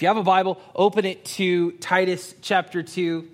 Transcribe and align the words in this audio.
If 0.00 0.04
you 0.04 0.08
have 0.08 0.16
a 0.16 0.22
Bible, 0.22 0.58
open 0.74 1.04
it 1.04 1.26
to 1.36 1.72
Titus 1.72 2.34
chapter 2.40 2.82
2. 2.82 3.28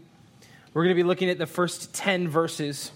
We're 0.74 0.82
going 0.82 0.96
to 0.96 1.00
be 1.00 1.06
looking 1.06 1.30
at 1.30 1.38
the 1.38 1.46
first 1.46 1.94
10 1.94 2.26
verses. 2.26 2.90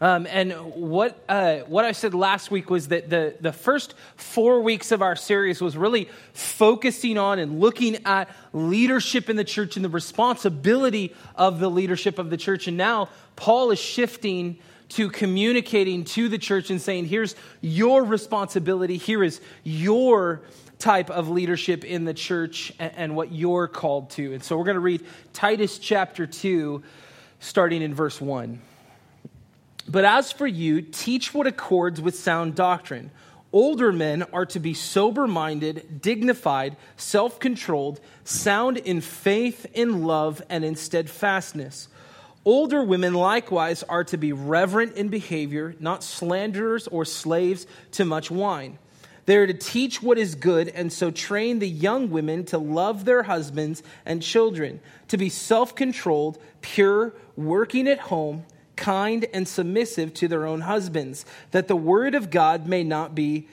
Um, 0.00 0.28
and 0.30 0.52
what, 0.52 1.20
uh, 1.28 1.56
what 1.66 1.84
I 1.84 1.90
said 1.90 2.14
last 2.14 2.52
week 2.52 2.70
was 2.70 2.86
that 2.86 3.10
the, 3.10 3.34
the 3.40 3.52
first 3.52 3.94
four 4.14 4.60
weeks 4.60 4.92
of 4.92 5.02
our 5.02 5.16
series 5.16 5.60
was 5.60 5.76
really 5.76 6.08
focusing 6.34 7.18
on 7.18 7.40
and 7.40 7.58
looking 7.58 7.96
at 8.06 8.30
leadership 8.52 9.28
in 9.28 9.34
the 9.34 9.42
church 9.42 9.74
and 9.74 9.84
the 9.84 9.88
responsibility 9.88 11.12
of 11.34 11.58
the 11.58 11.68
leadership 11.68 12.20
of 12.20 12.30
the 12.30 12.36
church. 12.36 12.68
And 12.68 12.76
now 12.76 13.08
Paul 13.34 13.72
is 13.72 13.80
shifting 13.80 14.58
to 14.90 15.10
communicating 15.10 16.04
to 16.04 16.28
the 16.28 16.38
church 16.38 16.70
and 16.70 16.80
saying, 16.80 17.06
here's 17.06 17.34
your 17.60 18.04
responsibility, 18.04 18.98
here 18.98 19.24
is 19.24 19.40
your 19.64 20.42
type 20.82 21.10
of 21.10 21.28
leadership 21.28 21.84
in 21.84 22.04
the 22.04 22.12
church 22.12 22.72
and, 22.78 22.92
and 22.96 23.16
what 23.16 23.32
you're 23.32 23.68
called 23.68 24.10
to. 24.10 24.34
And 24.34 24.42
so 24.42 24.58
we're 24.58 24.64
going 24.64 24.74
to 24.74 24.80
read 24.80 25.04
Titus 25.32 25.78
chapter 25.78 26.26
2, 26.26 26.82
starting 27.38 27.82
in 27.82 27.94
verse 27.94 28.20
1. 28.20 28.60
But 29.88 30.04
as 30.04 30.32
for 30.32 30.46
you, 30.46 30.82
teach 30.82 31.32
what 31.32 31.46
accords 31.46 32.00
with 32.00 32.16
sound 32.16 32.56
doctrine. 32.56 33.10
Older 33.52 33.92
men 33.92 34.24
are 34.32 34.46
to 34.46 34.58
be 34.58 34.74
sober 34.74 35.26
minded, 35.28 36.00
dignified, 36.02 36.76
self 36.96 37.38
controlled, 37.38 38.00
sound 38.24 38.78
in 38.78 39.00
faith, 39.00 39.66
in 39.74 40.04
love, 40.04 40.42
and 40.48 40.64
in 40.64 40.74
steadfastness. 40.74 41.88
Older 42.44 42.82
women 42.82 43.14
likewise 43.14 43.84
are 43.84 44.04
to 44.04 44.16
be 44.16 44.32
reverent 44.32 44.96
in 44.96 45.08
behavior, 45.08 45.76
not 45.78 46.02
slanderers 46.02 46.88
or 46.88 47.04
slaves 47.04 47.66
to 47.92 48.04
much 48.04 48.30
wine. 48.30 48.78
They 49.26 49.36
are 49.36 49.46
to 49.46 49.54
teach 49.54 50.02
what 50.02 50.18
is 50.18 50.34
good, 50.34 50.68
and 50.68 50.92
so 50.92 51.10
train 51.10 51.58
the 51.58 51.68
young 51.68 52.10
women 52.10 52.44
to 52.46 52.58
love 52.58 53.04
their 53.04 53.22
husbands 53.22 53.82
and 54.04 54.22
children, 54.22 54.80
to 55.08 55.16
be 55.16 55.28
self 55.28 55.74
controlled, 55.74 56.38
pure, 56.60 57.12
working 57.36 57.86
at 57.88 57.98
home 57.98 58.44
kind 58.74 59.26
and 59.32 59.46
submissive 59.46 60.12
to 60.14 60.26
their 60.26 60.46
own 60.46 60.62
husbands, 60.62 61.24
that 61.52 61.68
the 61.68 61.76
word 61.76 62.14
of 62.14 62.30
God 62.30 62.66
may 62.66 62.82
not 62.82 63.14
be 63.14 63.46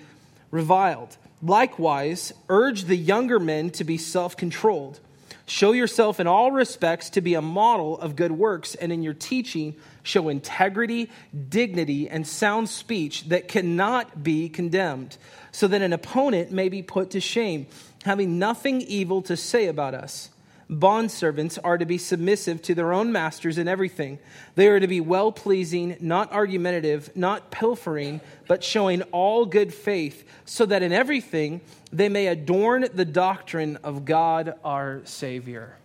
reviled. 0.50 1.18
Likewise, 1.42 2.34
urge 2.50 2.86
the 2.86 2.96
younger 2.96 3.40
men 3.40 3.70
to 3.72 3.84
be 3.84 3.98
self 3.98 4.36
controlled. 4.36 5.00
Show 5.46 5.72
yourself 5.72 6.20
in 6.20 6.28
all 6.28 6.52
respects 6.52 7.10
to 7.12 7.22
be 7.22 7.34
a 7.34 7.42
model 7.42 8.00
of 8.00 8.16
good 8.16 8.32
works, 8.32 8.76
and 8.76 8.92
in 8.92 9.04
your 9.04 9.14
teaching, 9.14 9.76
show 10.10 10.28
integrity, 10.28 11.10
dignity, 11.50 12.10
and 12.10 12.28
sound 12.28 12.68
speech 12.68 13.30
that 13.30 13.48
cannot 13.48 14.24
be 14.24 14.50
condemned, 14.50 15.18
so 15.52 15.68
that 15.68 15.82
an 15.82 15.94
opponent 15.94 16.52
may 16.52 16.68
be 16.68 16.82
put 16.82 17.12
to 17.12 17.22
shame, 17.22 17.68
having 18.04 18.40
nothing 18.40 18.82
evil 18.82 19.22
to 19.22 19.38
say 19.38 19.68
about 19.68 19.94
us. 19.94 20.30
Bondservants 20.70 21.58
are 21.64 21.80
to 21.80 21.86
be 21.86 21.98
submissive 21.98 22.62
to 22.62 22.76
their 22.76 22.94
own 22.94 23.12
masters 23.12 23.58
in 23.58 23.68
everything. 23.68 24.20
They 24.54 24.68
are 24.68 24.80
to 24.80 24.88
be 24.88 25.02
well 25.02 25.32
pleasing, 25.32 25.98
not 26.00 26.32
argumentative, 26.32 27.10
not 27.16 27.50
pilfering, 27.50 28.22
but 28.48 28.64
showing 28.64 29.02
all 29.12 29.48
good 29.48 29.74
faith, 29.74 30.30
so 30.46 30.68
that 30.68 30.84
in 30.84 30.92
everything 30.92 31.62
they 31.92 32.10
may 32.10 32.28
adorn 32.28 32.88
the 32.94 33.06
doctrine 33.06 33.78
of 33.78 34.06
God 34.06 34.54
our 34.64 35.02
Savior. 35.06 35.76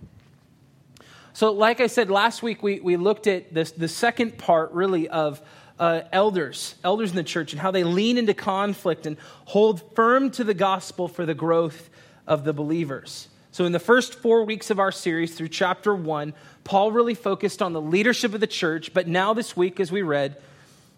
So, 1.34 1.50
like 1.50 1.80
I 1.80 1.88
said 1.88 2.10
last 2.10 2.44
week, 2.44 2.62
we, 2.62 2.78
we 2.78 2.96
looked 2.96 3.27
at 3.27 3.52
this, 3.52 3.72
the 3.72 3.88
second 3.88 4.38
part 4.38 4.70
really 4.70 5.08
of 5.08 5.42
uh, 5.80 6.02
elders, 6.12 6.77
elders 6.84 7.10
in 7.10 7.16
the 7.16 7.24
church, 7.24 7.52
and 7.52 7.60
how 7.60 7.72
they 7.72 7.82
lean 7.82 8.18
into 8.18 8.34
conflict 8.34 9.04
and 9.04 9.16
hold 9.46 9.96
firm 9.96 10.30
to 10.30 10.44
the 10.44 10.55
gospel 10.55 11.08
for 11.08 11.27
the 11.27 11.34
growth 11.34 11.90
of 12.28 12.44
the 12.44 12.52
believers. 12.52 13.27
So, 13.50 13.64
in 13.64 13.72
the 13.72 13.80
first 13.80 14.14
four 14.14 14.44
weeks 14.44 14.70
of 14.70 14.78
our 14.78 14.92
series 14.92 15.34
through 15.34 15.48
chapter 15.48 15.92
one, 15.92 16.34
Paul 16.62 16.92
really 16.92 17.14
focused 17.14 17.62
on 17.62 17.72
the 17.72 17.80
leadership 17.80 18.32
of 18.32 18.38
the 18.38 18.46
church. 18.46 18.94
But 18.94 19.08
now, 19.08 19.34
this 19.34 19.56
week, 19.56 19.80
as 19.80 19.90
we 19.90 20.02
read, 20.02 20.36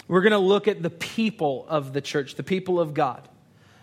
we're 0.07 0.21
going 0.21 0.33
to 0.33 0.39
look 0.39 0.69
at 0.69 0.83
the 0.83 0.91
people 0.91 1.65
of 1.67 1.95
the 1.95 2.03
church, 2.03 2.35
the 2.35 2.43
people 2.43 2.79
of 2.79 2.93
God. 2.93 3.27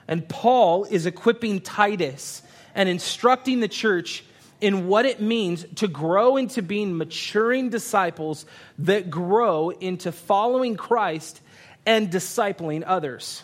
And 0.08 0.30
Paul 0.30 0.84
is 0.84 1.08
equipping 1.08 1.62
Titus 1.62 2.44
and 2.76 2.88
instructing 2.88 3.60
the 3.60 3.68
church 3.68 4.24
in 4.64 4.88
what 4.88 5.06
it 5.06 5.20
means 5.20 5.66
to 5.76 5.90
grow 5.90 6.38
into 6.38 6.62
being 6.62 6.98
maturing 6.98 7.70
disciples 7.70 8.46
that 8.80 9.10
grow 9.10 9.72
into 9.72 10.10
following 10.10 10.78
Christ 10.78 11.42
and 11.86 12.10
discipling 12.10 12.82
others. 12.88 13.44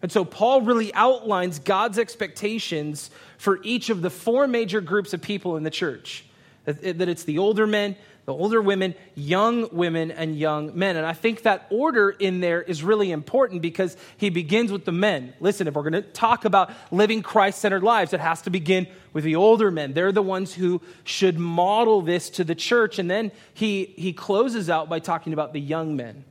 And 0.00 0.10
so 0.10 0.24
Paul 0.24 0.62
really 0.62 0.92
outlines 0.94 1.58
God's 1.58 1.98
expectations 1.98 3.10
for 3.36 3.60
each 3.62 3.90
of 3.90 4.00
the 4.00 4.08
four 4.08 4.46
major 4.46 4.80
groups 4.80 5.12
of 5.12 5.20
people 5.20 5.58
in 5.58 5.64
the 5.64 5.70
church 5.70 6.24
that 6.64 7.08
it's 7.10 7.24
the 7.24 7.36
older 7.36 7.66
men, 7.66 7.94
the 8.26 8.32
older 8.32 8.62
women, 8.62 8.94
young 9.14 9.68
women, 9.70 10.10
and 10.10 10.36
young 10.36 10.76
men. 10.78 10.96
And 10.96 11.04
I 11.04 11.12
think 11.12 11.42
that 11.42 11.66
order 11.70 12.08
in 12.10 12.40
there 12.40 12.62
is 12.62 12.82
really 12.82 13.10
important 13.10 13.60
because 13.60 13.96
he 14.16 14.30
begins 14.30 14.72
with 14.72 14.86
the 14.86 14.92
men. 14.92 15.34
Listen, 15.40 15.68
if 15.68 15.74
we're 15.74 15.82
going 15.82 15.92
to 15.92 16.02
talk 16.02 16.46
about 16.46 16.72
living 16.90 17.22
Christ 17.22 17.58
centered 17.58 17.82
lives, 17.82 18.14
it 18.14 18.20
has 18.20 18.40
to 18.42 18.50
begin 18.50 18.86
with 19.12 19.24
the 19.24 19.36
older 19.36 19.70
men. 19.70 19.92
They're 19.92 20.10
the 20.10 20.22
ones 20.22 20.54
who 20.54 20.80
should 21.04 21.38
model 21.38 22.00
this 22.00 22.30
to 22.30 22.44
the 22.44 22.54
church. 22.54 22.98
And 22.98 23.10
then 23.10 23.30
he, 23.52 23.92
he 23.96 24.14
closes 24.14 24.70
out 24.70 24.88
by 24.88 25.00
talking 25.00 25.34
about 25.34 25.52
the 25.52 25.60
young 25.60 25.94
men. 25.94 26.24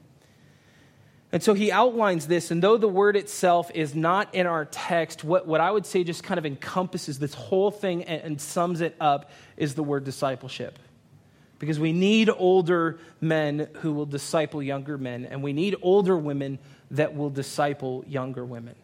And 1.31 1.41
so 1.41 1.55
he 1.55 1.71
outlines 1.71 2.27
this, 2.27 2.51
and 2.51 2.61
though 2.61 2.77
the 2.77 2.87
word 2.87 3.15
itself 3.15 3.71
is 3.73 3.95
not 3.95 4.35
in 4.35 4.45
our 4.45 4.65
text, 4.65 5.23
what, 5.23 5.47
what 5.47 5.61
I 5.61 5.71
would 5.71 5.87
say 5.87 6.03
just 6.03 6.23
kind 6.23 6.37
of 6.37 6.45
encompasses 6.45 7.17
this 7.17 7.33
whole 7.33 7.71
thing 7.71 8.03
and, 8.03 8.21
and 8.21 8.41
sums 8.41 8.81
it 8.81 8.95
up 8.99 9.31
is 9.57 9.73
the 9.73 9.81
word 9.81 10.03
discipleship. 10.03 10.77
Because 11.59 11.79
we 11.79 11.93
need 11.93 12.29
older 12.29 12.99
men 13.21 13.69
who 13.75 13.93
will 13.93 14.05
disciple 14.05 14.61
younger 14.61 14.97
men, 14.97 15.25
and 15.25 15.41
we 15.41 15.53
need 15.53 15.75
older 15.81 16.17
women 16.17 16.59
that 16.91 17.15
will 17.15 17.29
disciple 17.29 18.03
younger 18.07 18.43
women. 18.43 18.75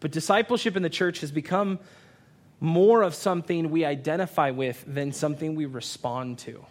But 0.00 0.10
discipleship 0.10 0.76
in 0.76 0.82
the 0.82 0.90
church 0.90 1.20
has 1.20 1.32
become 1.32 1.78
more 2.60 3.02
of 3.02 3.14
something 3.14 3.70
we 3.70 3.84
identify 3.84 4.50
with 4.50 4.84
than 4.86 5.12
something 5.12 5.54
we 5.54 5.66
respond 5.66 6.38
to. 6.40 6.64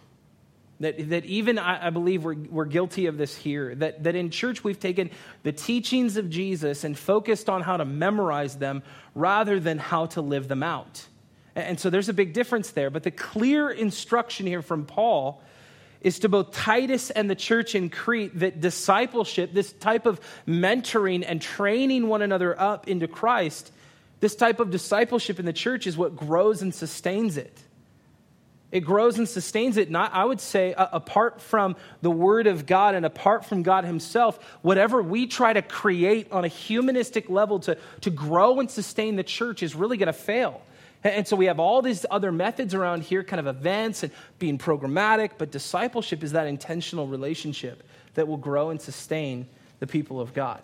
That, 0.80 1.08
that 1.10 1.24
even 1.24 1.58
I, 1.58 1.86
I 1.86 1.90
believe 1.90 2.24
we're, 2.24 2.34
we're 2.34 2.64
guilty 2.64 3.06
of 3.06 3.16
this 3.16 3.36
here. 3.36 3.74
That, 3.76 4.02
that 4.04 4.16
in 4.16 4.30
church 4.30 4.64
we've 4.64 4.80
taken 4.80 5.10
the 5.44 5.52
teachings 5.52 6.16
of 6.16 6.28
Jesus 6.30 6.84
and 6.84 6.98
focused 6.98 7.48
on 7.48 7.62
how 7.62 7.76
to 7.76 7.84
memorize 7.84 8.56
them 8.56 8.82
rather 9.14 9.60
than 9.60 9.78
how 9.78 10.06
to 10.06 10.20
live 10.20 10.48
them 10.48 10.62
out. 10.62 11.06
And, 11.56 11.78
so 11.78 11.90
there's 11.90 12.08
a 12.08 12.14
big 12.14 12.32
difference 12.32 12.70
there. 12.72 12.90
But 12.90 13.02
the 13.02 13.10
clear 13.10 13.70
instruction 13.70 14.46
here 14.46 14.62
from 14.62 14.86
Paul 14.86 15.42
is 16.00 16.18
to 16.20 16.28
both 16.28 16.52
Titus 16.52 17.10
and 17.10 17.30
the 17.30 17.34
church 17.34 17.74
in 17.74 17.88
Crete 17.88 18.38
that 18.40 18.60
discipleship, 18.60 19.54
this 19.54 19.72
type 19.72 20.04
of 20.06 20.20
mentoring 20.46 21.24
and 21.26 21.40
training 21.40 22.08
one 22.08 22.22
another 22.22 22.58
up 22.60 22.88
into 22.88 23.08
Christ, 23.08 23.72
this 24.20 24.36
type 24.36 24.60
of 24.60 24.70
discipleship 24.70 25.38
in 25.38 25.46
the 25.46 25.52
church 25.52 25.86
is 25.86 25.96
what 25.96 26.16
grows 26.16 26.60
and 26.62 26.74
sustains 26.74 27.36
it. 27.36 27.58
It 28.70 28.80
grows 28.80 29.18
and 29.18 29.28
sustains 29.28 29.76
it. 29.76 29.88
Not, 29.88 30.12
I 30.12 30.24
would 30.24 30.40
say, 30.40 30.74
uh, 30.74 30.88
apart 30.92 31.40
from 31.40 31.76
the 32.02 32.10
Word 32.10 32.48
of 32.48 32.66
God 32.66 32.96
and 32.96 33.06
apart 33.06 33.44
from 33.44 33.62
God 33.62 33.84
Himself, 33.84 34.42
whatever 34.62 35.00
we 35.00 35.28
try 35.28 35.52
to 35.52 35.62
create 35.62 36.32
on 36.32 36.44
a 36.44 36.48
humanistic 36.48 37.30
level 37.30 37.60
to, 37.60 37.78
to 38.00 38.10
grow 38.10 38.58
and 38.58 38.68
sustain 38.68 39.14
the 39.14 39.22
church 39.22 39.62
is 39.62 39.76
really 39.76 39.96
going 39.96 40.08
to 40.08 40.12
fail. 40.12 40.60
And 41.04 41.28
so 41.28 41.36
we 41.36 41.46
have 41.46 41.60
all 41.60 41.82
these 41.82 42.06
other 42.10 42.32
methods 42.32 42.72
around 42.72 43.02
here, 43.02 43.22
kind 43.22 43.38
of 43.38 43.46
events 43.46 44.02
and 44.02 44.12
being 44.38 44.56
programmatic, 44.56 45.32
but 45.36 45.50
discipleship 45.50 46.24
is 46.24 46.32
that 46.32 46.46
intentional 46.46 47.06
relationship 47.06 47.82
that 48.14 48.26
will 48.26 48.38
grow 48.38 48.70
and 48.70 48.80
sustain 48.80 49.46
the 49.80 49.86
people 49.86 50.18
of 50.18 50.32
God. 50.32 50.62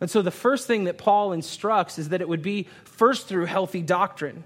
And 0.00 0.10
so 0.10 0.22
the 0.22 0.30
first 0.30 0.66
thing 0.66 0.84
that 0.84 0.96
Paul 0.96 1.32
instructs 1.32 1.98
is 1.98 2.08
that 2.08 2.22
it 2.22 2.28
would 2.28 2.40
be 2.40 2.66
first 2.84 3.26
through 3.26 3.44
healthy 3.44 3.82
doctrine. 3.82 4.42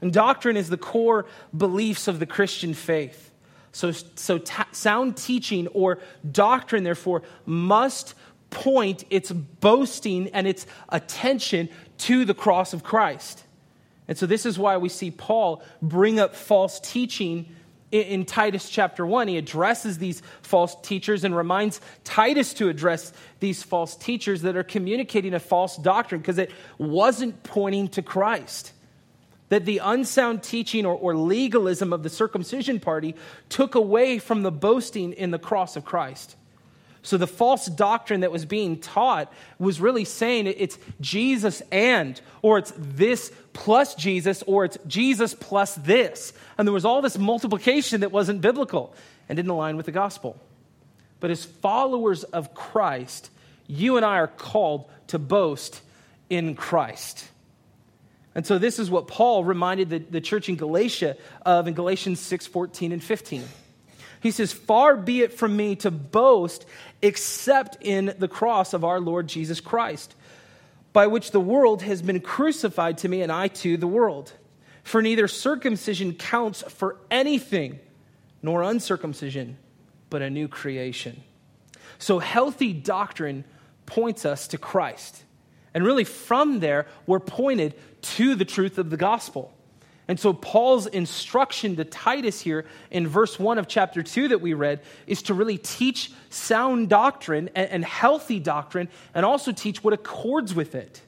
And 0.00 0.12
doctrine 0.12 0.56
is 0.56 0.68
the 0.68 0.76
core 0.76 1.26
beliefs 1.56 2.08
of 2.08 2.18
the 2.18 2.26
Christian 2.26 2.74
faith. 2.74 3.30
So, 3.70 3.92
so 3.92 4.40
sound 4.72 5.16
teaching 5.16 5.68
or 5.68 5.98
doctrine, 6.28 6.82
therefore, 6.82 7.22
must 7.44 8.14
point 8.50 9.04
its 9.10 9.30
boasting 9.30 10.28
and 10.28 10.46
its 10.46 10.66
attention 10.88 11.68
to 11.98 12.24
the 12.24 12.34
cross 12.34 12.72
of 12.72 12.82
Christ. 12.82 13.44
And 14.08 14.16
so, 14.16 14.26
this 14.26 14.46
is 14.46 14.58
why 14.58 14.76
we 14.76 14.88
see 14.88 15.10
Paul 15.10 15.62
bring 15.82 16.20
up 16.20 16.34
false 16.34 16.78
teaching 16.80 17.54
in, 17.90 18.24
Titus 18.24 18.68
chapter 18.68 19.06
1. 19.06 19.28
He 19.28 19.36
addresses 19.36 19.98
these 19.98 20.22
false 20.42 20.76
teachers 20.82 21.24
and 21.24 21.36
reminds 21.36 21.80
Titus 22.04 22.54
to 22.54 22.68
address 22.68 23.12
these 23.40 23.62
false 23.62 23.96
teachers 23.96 24.42
that 24.42 24.56
are 24.56 24.64
communicating 24.64 25.34
a 25.34 25.40
false 25.40 25.76
doctrine 25.76 26.20
because 26.20 26.38
it 26.38 26.50
wasn't 26.78 27.42
pointing 27.42 27.88
to 27.88 28.02
Christ 28.02 28.72
that 29.48 29.64
the 29.64 29.78
unsound 29.78 30.42
teaching 30.42 30.84
or, 30.84 30.94
or, 30.94 31.16
legalism 31.16 31.92
of 31.92 32.02
the 32.02 32.10
circumcision 32.10 32.80
party 32.80 33.14
took 33.48 33.76
away 33.76 34.18
from 34.18 34.42
the 34.42 34.50
boasting 34.50 35.12
in 35.12 35.30
the 35.30 35.38
cross 35.38 35.76
of 35.76 35.84
Christ. 35.84 36.34
So 37.06 37.16
the 37.16 37.28
false 37.28 37.66
doctrine 37.66 38.22
that 38.22 38.32
was 38.32 38.44
being 38.44 38.80
taught 38.80 39.32
was 39.60 39.80
really 39.80 40.04
saying 40.04 40.48
it's 40.48 40.76
Jesus 41.00 41.62
and, 41.70 42.20
or 42.42 42.58
it's 42.58 42.72
this 42.76 43.30
plus 43.52 43.94
Jesus, 43.94 44.42
or 44.48 44.64
it's 44.64 44.76
Jesus 44.88 45.32
plus 45.32 45.76
this. 45.76 46.32
And 46.58 46.66
there 46.66 46.72
was 46.72 46.84
all 46.84 47.02
this 47.02 47.16
multiplication 47.16 48.00
that 48.00 48.10
wasn't 48.10 48.40
biblical 48.40 48.92
and 49.28 49.36
didn't 49.36 49.52
align 49.52 49.76
with 49.76 49.86
the 49.86 49.92
gospel. 49.92 50.36
But 51.20 51.30
as 51.30 51.44
followers 51.44 52.24
of 52.24 52.54
Christ, 52.54 53.30
you 53.68 53.96
and 53.96 54.04
I 54.04 54.16
are 54.16 54.26
called 54.26 54.90
to 55.06 55.20
boast 55.20 55.80
in 56.28 56.56
Christ. 56.56 57.24
And 58.34 58.44
so 58.44 58.58
this 58.58 58.80
is 58.80 58.90
what 58.90 59.06
Paul 59.06 59.44
reminded 59.44 59.90
the, 59.90 59.98
the 60.00 60.20
church 60.20 60.48
in 60.48 60.56
Galatia 60.56 61.16
of 61.42 61.68
in 61.68 61.74
Galatians 61.74 62.18
6 62.18 62.48
14 62.48 62.90
and 62.90 63.02
15. 63.02 63.44
He 64.20 64.30
says, 64.30 64.52
Far 64.52 64.96
be 64.96 65.22
it 65.22 65.32
from 65.32 65.56
me 65.56 65.76
to 65.76 65.90
boast 65.90 66.66
except 67.02 67.78
in 67.80 68.14
the 68.18 68.28
cross 68.28 68.72
of 68.72 68.84
our 68.84 69.00
Lord 69.00 69.28
Jesus 69.28 69.60
Christ, 69.60 70.14
by 70.92 71.06
which 71.06 71.30
the 71.30 71.40
world 71.40 71.82
has 71.82 72.02
been 72.02 72.20
crucified 72.20 72.98
to 72.98 73.08
me, 73.08 73.22
and 73.22 73.30
I 73.30 73.48
to 73.48 73.76
the 73.76 73.86
world. 73.86 74.32
For 74.82 75.02
neither 75.02 75.28
circumcision 75.28 76.14
counts 76.14 76.62
for 76.62 76.96
anything, 77.10 77.80
nor 78.42 78.62
uncircumcision, 78.62 79.58
but 80.10 80.22
a 80.22 80.30
new 80.30 80.48
creation. 80.48 81.22
So, 81.98 82.18
healthy 82.18 82.72
doctrine 82.72 83.44
points 83.86 84.24
us 84.24 84.48
to 84.48 84.58
Christ. 84.58 85.24
And 85.74 85.84
really, 85.84 86.04
from 86.04 86.60
there, 86.60 86.86
we're 87.06 87.20
pointed 87.20 87.74
to 88.02 88.34
the 88.34 88.44
truth 88.44 88.78
of 88.78 88.90
the 88.90 88.96
gospel. 88.96 89.52
And 90.08 90.20
so, 90.20 90.32
Paul's 90.32 90.86
instruction 90.86 91.74
to 91.76 91.84
Titus 91.84 92.40
here 92.40 92.64
in 92.92 93.08
verse 93.08 93.40
1 93.40 93.58
of 93.58 93.66
chapter 93.66 94.04
2 94.04 94.28
that 94.28 94.40
we 94.40 94.54
read 94.54 94.80
is 95.06 95.22
to 95.22 95.34
really 95.34 95.58
teach 95.58 96.12
sound 96.30 96.88
doctrine 96.88 97.50
and, 97.56 97.68
and, 97.70 97.84
healthy 97.84 98.38
doctrine, 98.38 98.88
and 99.14 99.26
also 99.26 99.50
teach 99.50 99.82
what 99.82 99.92
accords 99.92 100.54
with 100.54 100.76
it. 100.76 101.02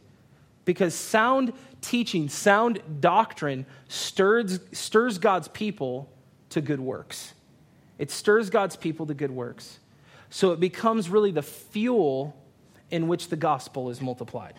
Because 0.65 0.95
sound 0.95 1.53
teaching, 1.81 2.29
sound 2.29 2.81
doctrine 3.01 3.67
stirs, 3.87 4.59
stirs 4.73 5.19
God's 5.19 5.47
people 5.47 6.11
to 6.51 6.61
good 6.61 6.81
works. 6.81 7.35
It 7.99 8.11
stirs 8.11 8.51
God's 8.51 8.75
people 8.75 9.07
to 9.07 9.15
good 9.15 9.31
works. 9.31 9.79
So, 10.29 10.51
it 10.51 10.59
becomes 10.59 11.09
really 11.09 11.31
the 11.31 11.43
fuel 11.43 12.35
in 12.91 13.07
which 13.07 13.29
the 13.29 13.37
gospel 13.37 13.91
is 13.91 14.01
multiplied. 14.01 14.55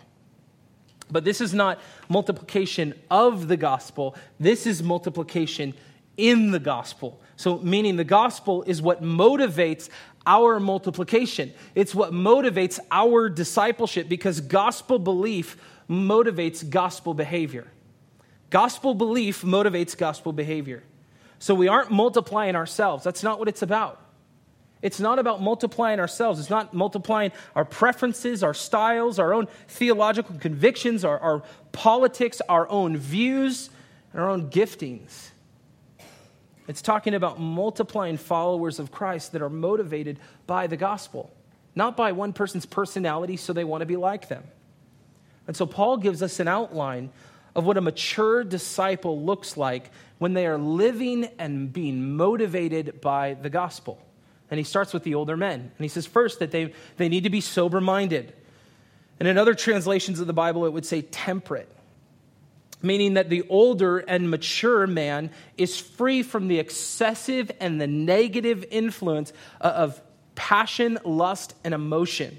But 1.10 1.24
this 1.24 1.40
is 1.40 1.52
not 1.52 1.78
multiplication 2.08 2.94
of 3.10 3.48
the 3.48 3.56
gospel, 3.56 4.16
this 4.38 4.66
is 4.66 4.82
multiplication 4.82 5.74
in 6.16 6.50
the 6.50 6.58
gospel. 6.58 7.20
So, 7.36 7.58
meaning 7.58 7.96
the 7.96 8.04
gospel 8.04 8.62
is 8.64 8.82
what 8.82 9.02
motivates 9.02 9.88
our 10.26 10.60
multiplication, 10.60 11.52
it's 11.74 11.94
what 11.94 12.12
motivates 12.12 12.78
our 12.90 13.28
discipleship 13.28 14.08
because 14.08 14.40
gospel 14.40 14.98
belief 14.98 15.56
motivates 15.88 16.68
gospel 16.68 17.14
behavior. 17.14 17.66
Gospel 18.50 18.94
belief 18.94 19.42
motivates 19.42 19.96
gospel 19.96 20.32
behavior. 20.32 20.82
So, 21.38 21.54
we 21.54 21.68
aren't 21.68 21.90
multiplying 21.90 22.54
ourselves, 22.54 23.02
that's 23.04 23.22
not 23.22 23.38
what 23.38 23.48
it's 23.48 23.62
about. 23.62 24.00
It's 24.82 25.00
not 25.00 25.18
about 25.18 25.42
multiplying 25.42 26.00
ourselves. 26.00 26.40
It's 26.40 26.50
not 26.50 26.72
multiplying 26.72 27.32
our 27.54 27.64
preferences, 27.64 28.42
our 28.42 28.54
styles, 28.54 29.18
our 29.18 29.34
own 29.34 29.46
theological 29.68 30.36
convictions, 30.38 31.04
our, 31.04 31.18
our 31.18 31.42
politics, 31.72 32.40
our 32.48 32.68
own 32.68 32.96
views, 32.96 33.68
and 34.12 34.22
our 34.22 34.30
own 34.30 34.50
giftings. 34.50 35.30
It's 36.66 36.82
talking 36.82 37.14
about 37.14 37.38
multiplying 37.40 38.16
followers 38.16 38.78
of 38.78 38.90
Christ 38.90 39.32
that 39.32 39.42
are 39.42 39.50
motivated 39.50 40.18
by 40.46 40.66
the 40.66 40.76
gospel, 40.76 41.30
not 41.74 41.96
by 41.96 42.12
one 42.12 42.32
person's 42.32 42.64
personality, 42.64 43.36
so 43.36 43.52
they 43.52 43.64
want 43.64 43.82
to 43.82 43.86
be 43.86 43.96
like 43.96 44.28
them. 44.28 44.44
And 45.46 45.56
so 45.56 45.66
Paul 45.66 45.96
gives 45.96 46.22
us 46.22 46.40
an 46.40 46.48
outline 46.48 47.10
of 47.54 47.64
what 47.64 47.76
a 47.76 47.80
mature 47.80 48.44
disciple 48.44 49.20
looks 49.20 49.56
like 49.56 49.90
when 50.18 50.32
they 50.32 50.46
are 50.46 50.58
living 50.58 51.24
and 51.38 51.72
being 51.72 52.16
motivated 52.16 53.00
by 53.00 53.34
the 53.34 53.50
gospel. 53.50 54.00
And 54.50 54.58
he 54.58 54.64
starts 54.64 54.92
with 54.92 55.04
the 55.04 55.14
older 55.14 55.36
men. 55.36 55.60
And 55.60 55.78
he 55.78 55.88
says, 55.88 56.06
first, 56.06 56.40
that 56.40 56.50
they, 56.50 56.72
they 56.96 57.08
need 57.08 57.24
to 57.24 57.30
be 57.30 57.40
sober 57.40 57.80
minded. 57.80 58.32
And 59.18 59.28
in 59.28 59.38
other 59.38 59.54
translations 59.54 60.18
of 60.18 60.26
the 60.26 60.32
Bible, 60.32 60.64
it 60.64 60.72
would 60.72 60.86
say 60.86 61.02
temperate, 61.02 61.68
meaning 62.82 63.14
that 63.14 63.28
the 63.28 63.44
older 63.48 63.98
and 63.98 64.30
mature 64.30 64.86
man 64.86 65.30
is 65.56 65.78
free 65.78 66.22
from 66.22 66.48
the 66.48 66.58
excessive 66.58 67.50
and 67.60 67.80
the 67.80 67.86
negative 67.86 68.64
influence 68.70 69.32
of 69.60 70.00
passion, 70.34 70.98
lust, 71.04 71.54
and 71.62 71.74
emotion. 71.74 72.38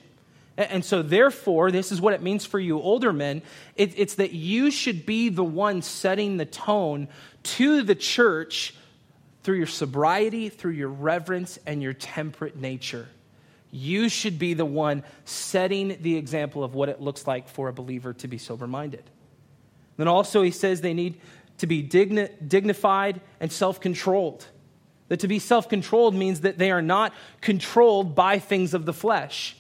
And 0.57 0.83
so, 0.83 1.01
therefore, 1.01 1.71
this 1.71 1.91
is 1.91 2.01
what 2.01 2.13
it 2.13 2.21
means 2.21 2.45
for 2.45 2.59
you 2.59 2.79
older 2.81 3.13
men 3.13 3.41
it's 3.75 4.15
that 4.15 4.33
you 4.33 4.69
should 4.69 5.05
be 5.05 5.29
the 5.29 5.43
one 5.43 5.81
setting 5.81 6.37
the 6.37 6.45
tone 6.45 7.07
to 7.43 7.83
the 7.83 7.95
church 7.95 8.75
through 9.43 9.57
your 9.57 9.67
sobriety, 9.67 10.49
through 10.49 10.71
your 10.71 10.89
reverence, 10.89 11.57
and 11.65 11.81
your 11.81 11.93
temperate 11.93 12.55
nature. 12.55 13.07
You 13.71 14.09
should 14.09 14.37
be 14.37 14.53
the 14.53 14.65
one 14.65 15.03
setting 15.25 15.97
the 16.01 16.17
example 16.17 16.63
of 16.63 16.75
what 16.75 16.89
it 16.89 17.01
looks 17.01 17.25
like 17.25 17.47
for 17.47 17.69
a 17.69 17.73
believer 17.73 18.13
to 18.13 18.27
be 18.27 18.37
sober 18.37 18.67
minded. 18.67 19.03
Then 19.97 20.07
also, 20.07 20.41
he 20.41 20.51
says 20.51 20.81
they 20.81 20.93
need 20.93 21.19
to 21.59 21.67
be 21.67 21.81
digni- 21.81 22.31
dignified 22.45 23.21
and 23.39 23.51
self 23.51 23.79
controlled. 23.79 24.45
That 25.07 25.21
to 25.21 25.27
be 25.27 25.39
self 25.39 25.69
controlled 25.69 26.15
means 26.15 26.41
that 26.41 26.57
they 26.57 26.71
are 26.71 26.81
not 26.81 27.13
controlled 27.39 28.13
by 28.13 28.39
things 28.39 28.73
of 28.73 28.85
the 28.85 28.93
flesh. 28.93 29.55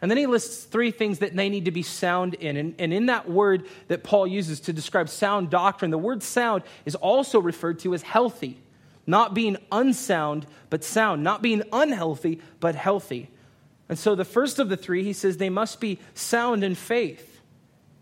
And 0.00 0.10
then 0.10 0.18
he 0.18 0.26
lists 0.26 0.64
three 0.64 0.90
things 0.90 1.20
that 1.20 1.36
they 1.36 1.48
need 1.48 1.66
to 1.66 1.70
be 1.70 1.84
sound 1.84 2.34
in. 2.34 2.56
And, 2.56 2.74
and, 2.80 2.92
in 2.92 3.06
that 3.06 3.30
word 3.30 3.68
that 3.86 4.02
Paul 4.02 4.26
uses 4.26 4.58
to 4.62 4.72
describe 4.72 5.08
sound 5.08 5.48
doctrine, 5.48 5.92
the 5.92 5.98
word 5.98 6.24
sound 6.24 6.64
is 6.84 6.96
also 6.96 7.40
referred 7.40 7.78
to 7.80 7.94
as 7.94 8.02
healthy 8.02 8.58
not 9.06 9.34
being 9.34 9.56
unsound, 9.70 10.46
but 10.70 10.84
sound, 10.84 11.22
not 11.22 11.42
being 11.42 11.62
unhealthy, 11.72 12.40
but 12.60 12.74
healthy. 12.74 13.28
And 13.88 13.98
so 13.98 14.14
the 14.14 14.24
first 14.24 14.58
of 14.58 14.68
the 14.68 14.76
three, 14.76 15.04
he 15.04 15.12
says 15.12 15.36
they 15.36 15.50
must 15.50 15.80
be 15.80 15.98
sound 16.14 16.64
in 16.64 16.74
faith. 16.74 17.40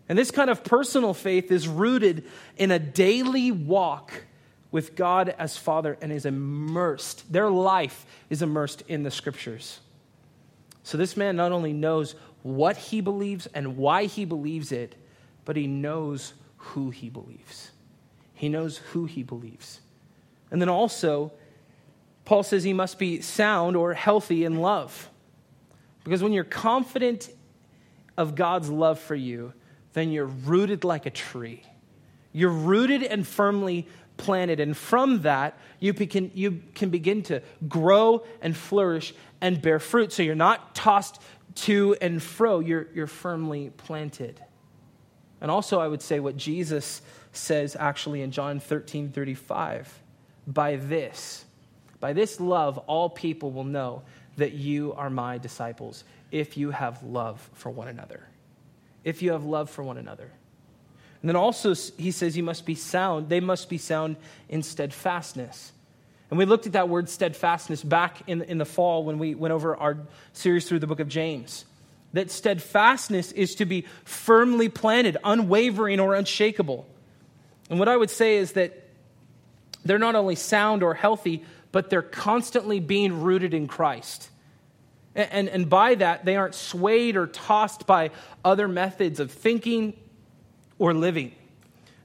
And 0.07 0.17
this 0.17 0.31
kind 0.31 0.49
of 0.49 0.63
personal 0.63 1.13
faith 1.13 1.51
is 1.51 1.67
rooted 1.67 2.25
in 2.57 2.71
a 2.71 2.79
daily 2.79 3.51
walk 3.51 4.25
with 4.71 4.95
God 4.95 5.33
as 5.37 5.57
Father 5.57 5.97
and 6.01 6.11
is 6.11 6.25
immersed. 6.25 7.31
Their 7.31 7.49
life 7.49 8.05
is 8.29 8.41
immersed 8.41 8.83
in 8.87 9.03
the 9.03 9.11
scriptures. 9.11 9.79
So 10.83 10.97
this 10.97 11.15
man 11.17 11.35
not 11.35 11.51
only 11.51 11.73
knows 11.73 12.15
what 12.43 12.77
he 12.77 13.01
believes 13.01 13.47
and 13.47 13.77
why 13.77 14.05
he 14.05 14.25
believes 14.25 14.71
it, 14.71 14.95
but 15.45 15.55
he 15.55 15.67
knows 15.67 16.33
who 16.57 16.89
he 16.89 17.09
believes. 17.09 17.71
He 18.33 18.49
knows 18.49 18.77
who 18.77 19.05
he 19.05 19.23
believes. 19.23 19.81
And 20.51 20.61
then 20.61 20.69
also, 20.69 21.31
Paul 22.25 22.43
says 22.43 22.63
he 22.63 22.73
must 22.73 22.99
be 22.99 23.21
sound 23.21 23.75
or 23.75 23.93
healthy 23.93 24.43
in 24.43 24.59
love. 24.59 25.09
Because 26.03 26.21
when 26.21 26.33
you're 26.33 26.43
confident 26.43 27.29
of 28.17 28.35
God's 28.35 28.69
love 28.69 28.99
for 28.99 29.15
you, 29.15 29.53
then 29.93 30.11
you're 30.11 30.25
rooted 30.25 30.83
like 30.83 31.05
a 31.05 31.09
tree. 31.09 31.63
You're 32.33 32.49
rooted 32.49 33.03
and 33.03 33.25
firmly 33.25 33.87
planted. 34.17 34.59
And 34.59 34.75
from 34.75 35.23
that, 35.23 35.57
you 35.79 35.93
can, 35.93 36.31
you 36.33 36.61
can 36.75 36.89
begin 36.89 37.23
to 37.23 37.41
grow 37.67 38.23
and 38.41 38.55
flourish 38.55 39.13
and 39.41 39.61
bear 39.61 39.79
fruit. 39.79 40.13
So 40.13 40.23
you're 40.23 40.35
not 40.35 40.75
tossed 40.75 41.21
to 41.53 41.95
and 41.99 42.21
fro, 42.21 42.59
you're, 42.59 42.87
you're 42.93 43.07
firmly 43.07 43.71
planted. 43.75 44.41
And 45.41 45.51
also, 45.51 45.79
I 45.79 45.87
would 45.87 46.01
say 46.01 46.19
what 46.19 46.37
Jesus 46.37 47.01
says 47.33 47.75
actually 47.77 48.21
in 48.21 48.31
John 48.31 48.59
13 48.59 49.11
35 49.11 50.00
by 50.47 50.75
this, 50.75 51.45
by 51.99 52.13
this 52.13 52.39
love, 52.39 52.77
all 52.79 53.09
people 53.09 53.51
will 53.51 53.63
know 53.63 54.03
that 54.37 54.53
you 54.53 54.93
are 54.93 55.09
my 55.09 55.37
disciples 55.37 56.03
if 56.31 56.57
you 56.57 56.71
have 56.71 57.03
love 57.03 57.49
for 57.53 57.69
one 57.69 57.87
another. 57.87 58.23
If 59.03 59.21
you 59.21 59.31
have 59.31 59.43
love 59.45 59.69
for 59.69 59.83
one 59.83 59.97
another. 59.97 60.31
And 61.21 61.29
then 61.29 61.35
also, 61.35 61.75
he 61.97 62.11
says 62.11 62.35
you 62.35 62.43
must 62.43 62.65
be 62.65 62.75
sound, 62.75 63.29
they 63.29 63.39
must 63.39 63.69
be 63.69 63.77
sound 63.77 64.15
in 64.49 64.63
steadfastness. 64.63 65.71
And 66.29 66.37
we 66.37 66.45
looked 66.45 66.65
at 66.65 66.73
that 66.73 66.89
word 66.89 67.09
steadfastness 67.09 67.83
back 67.83 68.23
in, 68.27 68.41
in 68.43 68.57
the 68.57 68.65
fall 68.65 69.03
when 69.03 69.19
we 69.19 69.35
went 69.35 69.51
over 69.51 69.75
our 69.75 69.97
series 70.33 70.67
through 70.67 70.79
the 70.79 70.87
book 70.87 71.01
of 71.01 71.09
James. 71.09 71.65
That 72.13 72.31
steadfastness 72.31 73.31
is 73.33 73.55
to 73.55 73.65
be 73.65 73.85
firmly 74.03 74.69
planted, 74.69 75.17
unwavering 75.23 75.99
or 75.99 76.15
unshakable. 76.15 76.87
And 77.69 77.79
what 77.79 77.87
I 77.87 77.95
would 77.95 78.09
say 78.09 78.37
is 78.37 78.53
that 78.53 78.80
they're 79.85 79.99
not 79.99 80.15
only 80.15 80.35
sound 80.35 80.83
or 80.83 80.93
healthy, 80.93 81.43
but 81.71 81.89
they're 81.89 82.01
constantly 82.01 82.79
being 82.79 83.21
rooted 83.21 83.53
in 83.53 83.67
Christ. 83.67 84.29
And, 85.15 85.31
and, 85.31 85.49
and, 85.49 85.69
by 85.69 85.95
that, 85.95 86.25
they 86.25 86.35
aren't 86.35 86.55
swayed 86.55 87.17
or 87.17 87.27
tossed 87.27 87.85
by 87.85 88.11
other 88.45 88.67
methods 88.67 89.19
of 89.19 89.31
thinking 89.31 89.93
or 90.79 90.93
living. 90.93 91.33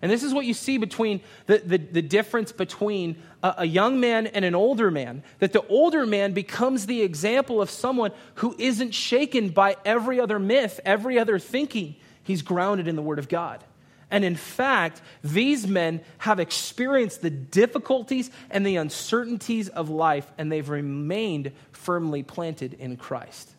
And 0.03 0.11
this 0.11 0.23
is 0.23 0.35
what 0.35 0.45
you 0.45 0.55
see 0.55 0.77
between 0.77 1.21
the, 1.47 1.59
the, 1.59 1.79
the 1.79 2.03
difference 2.03 2.53
between 2.53 3.17
a, 3.43 3.55
a, 3.59 3.65
young 3.65 3.99
man 3.99 4.27
and 4.27 4.45
an 4.45 4.55
older 4.55 4.91
man. 4.91 5.23
That 5.39 5.53
the 5.53 5.67
older 5.69 6.05
man 6.05 6.33
becomes 6.33 6.87
the 6.87 7.03
example 7.03 7.63
of 7.63 7.71
someone 7.71 8.13
who 8.37 8.55
isn't 8.59 8.93
shaken 8.93 9.49
by 9.51 9.77
every 9.85 10.21
other 10.21 10.39
myth, 10.39 10.81
every 10.85 11.19
other 11.19 11.39
thinking. 11.39 11.97
He's 12.23 12.43
grounded 12.43 12.89
in 12.89 12.97
the 12.97 13.03
Word 13.03 13.19
of 13.19 13.29
God. 13.29 13.65
And 14.11 14.25
in 14.25 14.37
fact, 14.37 15.03
these 15.25 15.67
men 15.67 16.01
have 16.19 16.39
experienced 16.39 17.23
the 17.23 17.31
difficulties 17.31 18.31
and 18.51 18.65
the 18.65 18.77
uncertainties 18.77 19.69
of 19.69 19.91
life, 19.91 20.31
and 20.39 20.51
they've 20.51 20.69
remained 20.69 21.53
firmly 21.73 22.23
planted 22.23 22.75
in 22.75 22.97
Christ. 22.97 23.51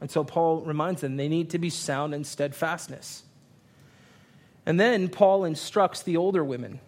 And 0.00 0.10
so 0.10 0.24
Paul 0.24 0.62
reminds 0.62 1.02
them 1.02 1.16
they 1.16 1.28
need 1.28 1.50
to 1.50 1.58
be 1.58 1.70
sound 1.70 2.14
in 2.14 2.24
steadfastness. 2.24 3.22
And 4.64 4.80
then 4.80 5.08
Paul 5.08 5.44
instructs 5.44 6.02
the 6.02 6.16
older 6.16 6.42
women. 6.42 6.80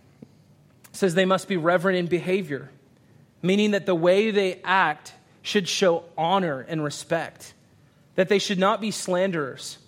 Says 0.92 1.14
they 1.14 1.25
must 1.25 1.49
be 1.49 1.56
reverent 1.56 1.99
in 1.99 2.06
behavior, 2.06 2.71
meaning 3.42 3.73
that 3.73 3.85
the 3.85 3.94
way 3.94 4.30
they 4.30 4.61
act 4.62 5.12
should 5.42 5.68
show 5.68 6.04
honor 6.16 6.61
and 6.61 6.83
respect, 6.83 7.52
that 8.14 8.28
they 8.28 8.38
should 8.38 8.59
not 8.59 8.80
be 8.80 8.90
slanderers. 8.90 9.78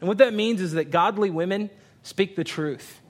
And 0.00 0.08
what 0.08 0.18
that 0.18 0.34
means 0.34 0.60
is 0.60 0.72
that 0.72 0.90
godly 0.90 1.30
women 1.30 1.70
speak 2.02 2.36
the 2.36 2.44
truth. 2.44 3.00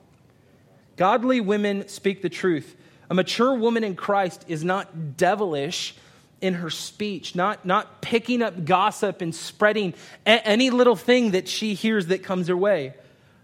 Godly 0.96 1.40
women 1.40 1.88
speak 1.88 2.22
the 2.22 2.28
truth. 2.28 2.76
A 3.08 3.14
mature 3.14 3.54
woman 3.54 3.84
in 3.84 3.96
Christ 3.96 4.44
is 4.48 4.62
not 4.62 5.16
devilish 5.16 5.94
in 6.40 6.54
her 6.54 6.70
speech, 6.70 7.34
not, 7.34 7.66
not 7.66 8.00
picking 8.00 8.42
up 8.42 8.64
gossip 8.64 9.20
and 9.20 9.34
spreading 9.34 9.94
a- 10.26 10.46
any 10.46 10.70
little 10.70 10.96
thing 10.96 11.32
that 11.32 11.48
she 11.48 11.74
hears 11.74 12.06
that 12.06 12.22
comes 12.22 12.48
her 12.48 12.56
way. 12.56 12.94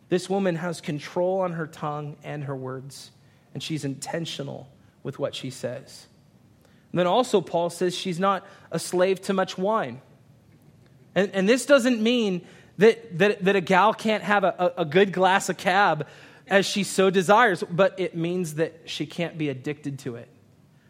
This 0.08 0.30
woman 0.30 0.56
has 0.56 0.80
control 0.80 1.40
on 1.40 1.52
her 1.52 1.66
tongue 1.66 2.16
and 2.22 2.44
her 2.44 2.54
words, 2.54 3.10
and 3.52 3.62
she's 3.62 3.84
intentional 3.84 4.68
with 5.02 5.18
what 5.18 5.34
she 5.34 5.50
says. 5.50 6.06
And 6.92 6.98
then 7.00 7.06
also, 7.06 7.40
Paul 7.40 7.70
says 7.70 7.94
she's 7.94 8.20
not 8.20 8.46
a 8.70 8.78
slave 8.78 9.20
to 9.22 9.32
much 9.32 9.58
wine. 9.58 10.00
And, 11.14 11.30
and 11.32 11.48
this 11.48 11.66
doesn't 11.66 12.00
mean 12.00 12.46
that, 12.78 13.18
that, 13.18 13.44
that 13.44 13.56
a 13.56 13.60
gal 13.60 13.94
can't 13.94 14.22
have 14.22 14.44
a, 14.44 14.74
a 14.78 14.84
good 14.84 15.12
glass 15.12 15.48
of 15.48 15.56
cab 15.56 16.06
as 16.48 16.66
she 16.66 16.84
so 16.84 17.10
desires, 17.10 17.64
but 17.70 17.98
it 17.98 18.16
means 18.16 18.54
that 18.54 18.80
she 18.84 19.06
can't 19.06 19.36
be 19.36 19.48
addicted 19.48 19.98
to 20.00 20.16
it. 20.16 20.28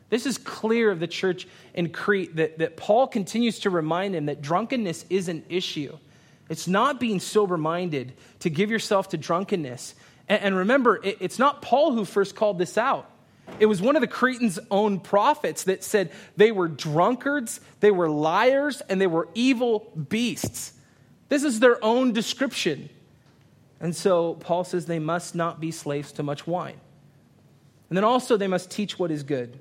This 0.09 0.26
is 0.26 0.38
clear 0.38 0.90
of 0.90 1.00
the 1.00 1.07
church 1.07 1.49
in 1.75 1.90
Crete 1.90 2.37
that, 2.37 2.59
that 2.59 2.76
Paul 2.76 3.09
continues 3.09 3.61
to 3.61 3.71
remind 3.71 4.14
him 4.14 4.26
that 4.26 4.40
drunkenness 4.40 5.05
is 5.11 5.28
an 5.28 5.45
issue. 5.49 5.97
It's 6.49 6.69
not 6.69 7.00
being 7.00 7.19
sober 7.19 7.57
minded 7.57 8.12
to 8.40 8.50
give 8.50 8.71
yourself 8.71 9.09
to 9.11 9.16
drunkenness. 9.16 9.95
And, 10.28 10.43
and 10.43 10.57
remember, 10.57 11.00
it, 11.02 11.19
it's 11.21 11.38
not 11.38 11.61
Paul 11.61 11.93
who 11.93 12.05
first 12.05 12.37
called 12.37 12.59
this 12.59 12.78
out. 12.78 13.11
It 13.59 13.66
was 13.66 13.81
one 13.81 13.97
of 13.97 14.00
the 14.00 14.09
Cretans' 14.09 14.59
own 14.71 15.00
prophets 15.00 15.64
that 15.64 15.83
said 15.83 16.11
they 16.37 16.52
were 16.52 16.69
drunkards, 16.69 17.61
they 17.81 17.90
were 17.90 18.09
liars, 18.09 18.83
and 18.88 19.00
they 19.00 19.07
were 19.07 19.28
evil 19.35 19.93
beasts. 20.09 20.73
This 21.28 21.45
is 21.45 21.61
their 21.61 21.83
own 21.85 22.12
description. 22.12 22.88
And 23.80 23.95
so 23.95 24.35
Paul 24.35 24.64
says 24.64 24.87
they 24.87 24.99
must 24.99 25.35
not 25.35 25.61
be 25.61 25.71
slaves 25.71 26.12
to 26.12 26.23
much 26.23 26.47
wine. 26.47 26.80
And 27.88 27.97
then 27.97 28.04
also 28.04 28.37
they 28.37 28.47
must 28.47 28.71
teach 28.71 28.99
what 28.99 29.11
is 29.11 29.23
good. 29.23 29.59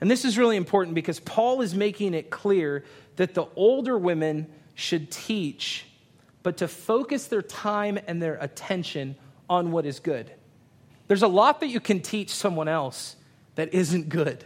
And 0.00 0.10
this 0.10 0.24
is 0.24 0.36
really 0.36 0.56
important 0.56 0.94
because 0.94 1.20
Paul 1.20 1.62
is 1.62 1.74
making 1.74 2.14
it 2.14 2.30
clear 2.30 2.84
that 3.16 3.34
the 3.34 3.46
older 3.54 3.96
women 3.96 4.48
should 4.74 5.10
teach, 5.10 5.86
but 6.42 6.56
to 6.56 6.68
focus 6.68 7.26
their 7.26 7.42
time 7.42 7.98
and 8.06 8.20
their 8.20 8.34
attention 8.34 9.14
on 9.48 9.70
what 9.70 9.86
is 9.86 10.00
good. 10.00 10.32
There's 11.06 11.22
a 11.22 11.28
lot 11.28 11.60
that 11.60 11.68
you 11.68 11.78
can 11.78 12.00
teach 12.00 12.30
someone 12.30 12.68
else 12.68 13.16
that 13.54 13.74
isn't 13.74 14.08
good. 14.08 14.44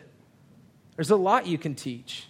There's 0.96 1.10
a 1.10 1.16
lot 1.16 1.46
you 1.46 1.58
can 1.58 1.74
teach. 1.74 2.26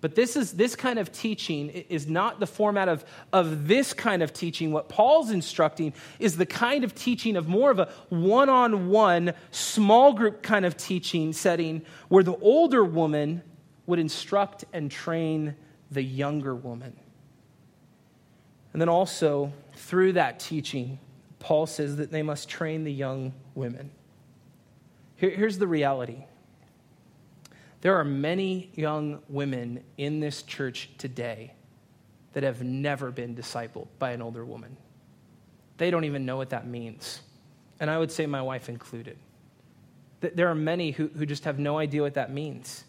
But 0.00 0.14
this 0.14 0.34
is 0.34 0.52
this 0.52 0.74
kind 0.74 0.98
of 0.98 1.12
teaching 1.12 1.68
is 1.68 2.06
not 2.06 2.40
the 2.40 2.46
format 2.46 2.88
of, 2.88 3.04
of 3.32 3.68
this 3.68 3.92
kind 3.92 4.22
of 4.22 4.32
teaching. 4.32 4.72
What 4.72 4.88
Paul's 4.88 5.30
instructing 5.30 5.92
is 6.18 6.36
the 6.36 6.46
kind 6.46 6.84
of 6.84 6.94
teaching 6.94 7.36
of 7.36 7.48
more 7.48 7.70
of 7.70 7.78
a 7.78 7.90
one-on-one, 8.08 9.34
small 9.50 10.14
group 10.14 10.42
kind 10.42 10.64
of 10.64 10.76
teaching 10.76 11.32
setting 11.32 11.82
where 12.08 12.22
the 12.22 12.36
older 12.36 12.82
woman 12.82 13.42
would 13.86 13.98
instruct 13.98 14.64
and 14.72 14.90
train 14.90 15.54
the 15.90 16.02
younger 16.02 16.54
woman. 16.54 16.96
And 18.72 18.80
then 18.80 18.88
also, 18.88 19.52
through 19.74 20.12
that 20.12 20.40
teaching, 20.40 20.98
Paul 21.40 21.66
says 21.66 21.96
that 21.96 22.10
they 22.10 22.22
must 22.22 22.48
train 22.48 22.84
the 22.84 22.92
young 22.92 23.34
women. 23.54 23.90
Here, 25.16 25.30
here's 25.30 25.58
the 25.58 25.66
reality 25.66 26.24
there 27.80 27.96
are 27.96 28.04
many 28.04 28.70
young 28.74 29.20
women 29.28 29.82
in 29.96 30.20
this 30.20 30.42
church 30.42 30.90
today 30.98 31.54
that 32.32 32.42
have 32.42 32.62
never 32.62 33.10
been 33.10 33.34
discipled 33.34 33.88
by 33.98 34.12
an 34.12 34.22
older 34.22 34.44
woman. 34.44 34.76
They 35.78 35.90
don't 35.90 36.04
even 36.04 36.26
know 36.26 36.36
what 36.36 36.50
that 36.50 36.66
means. 36.66 37.20
And 37.80 37.90
I 37.90 37.98
would 37.98 38.12
say 38.12 38.26
my 38.26 38.42
wife 38.42 38.68
included. 38.68 39.16
There 40.20 40.48
are 40.48 40.54
many 40.54 40.90
who, 40.90 41.08
who 41.08 41.24
just 41.24 41.44
have 41.44 41.58
no 41.58 41.78
idea 41.78 42.02
what 42.02 42.14
that 42.14 42.30
means. 42.30 42.84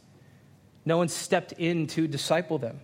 No 0.83 0.98
one 0.98 1.07
stepped 1.07 1.53
in 1.53 1.88
to 1.88 2.07
disciple 2.07 2.57
them. 2.57 2.81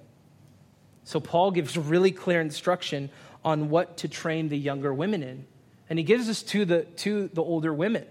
So 1.04 1.20
Paul 1.20 1.52
gives 1.52 1.78
really 1.78 2.12
clear 2.12 2.40
instruction 2.40 3.10
on 3.44 3.70
what 3.70 3.98
to 3.98 4.08
train 4.08 4.48
the 4.48 4.58
younger 4.58 4.94
women 4.94 5.24
in. 5.24 5.46
And 5.90 6.00
he 6.00 6.04
gives 6.04 6.28
this 6.28 6.44
to 6.44 6.64
the, 6.64 6.84
to 6.98 7.30
the 7.34 7.42
older 7.42 7.74
women. 7.74 8.06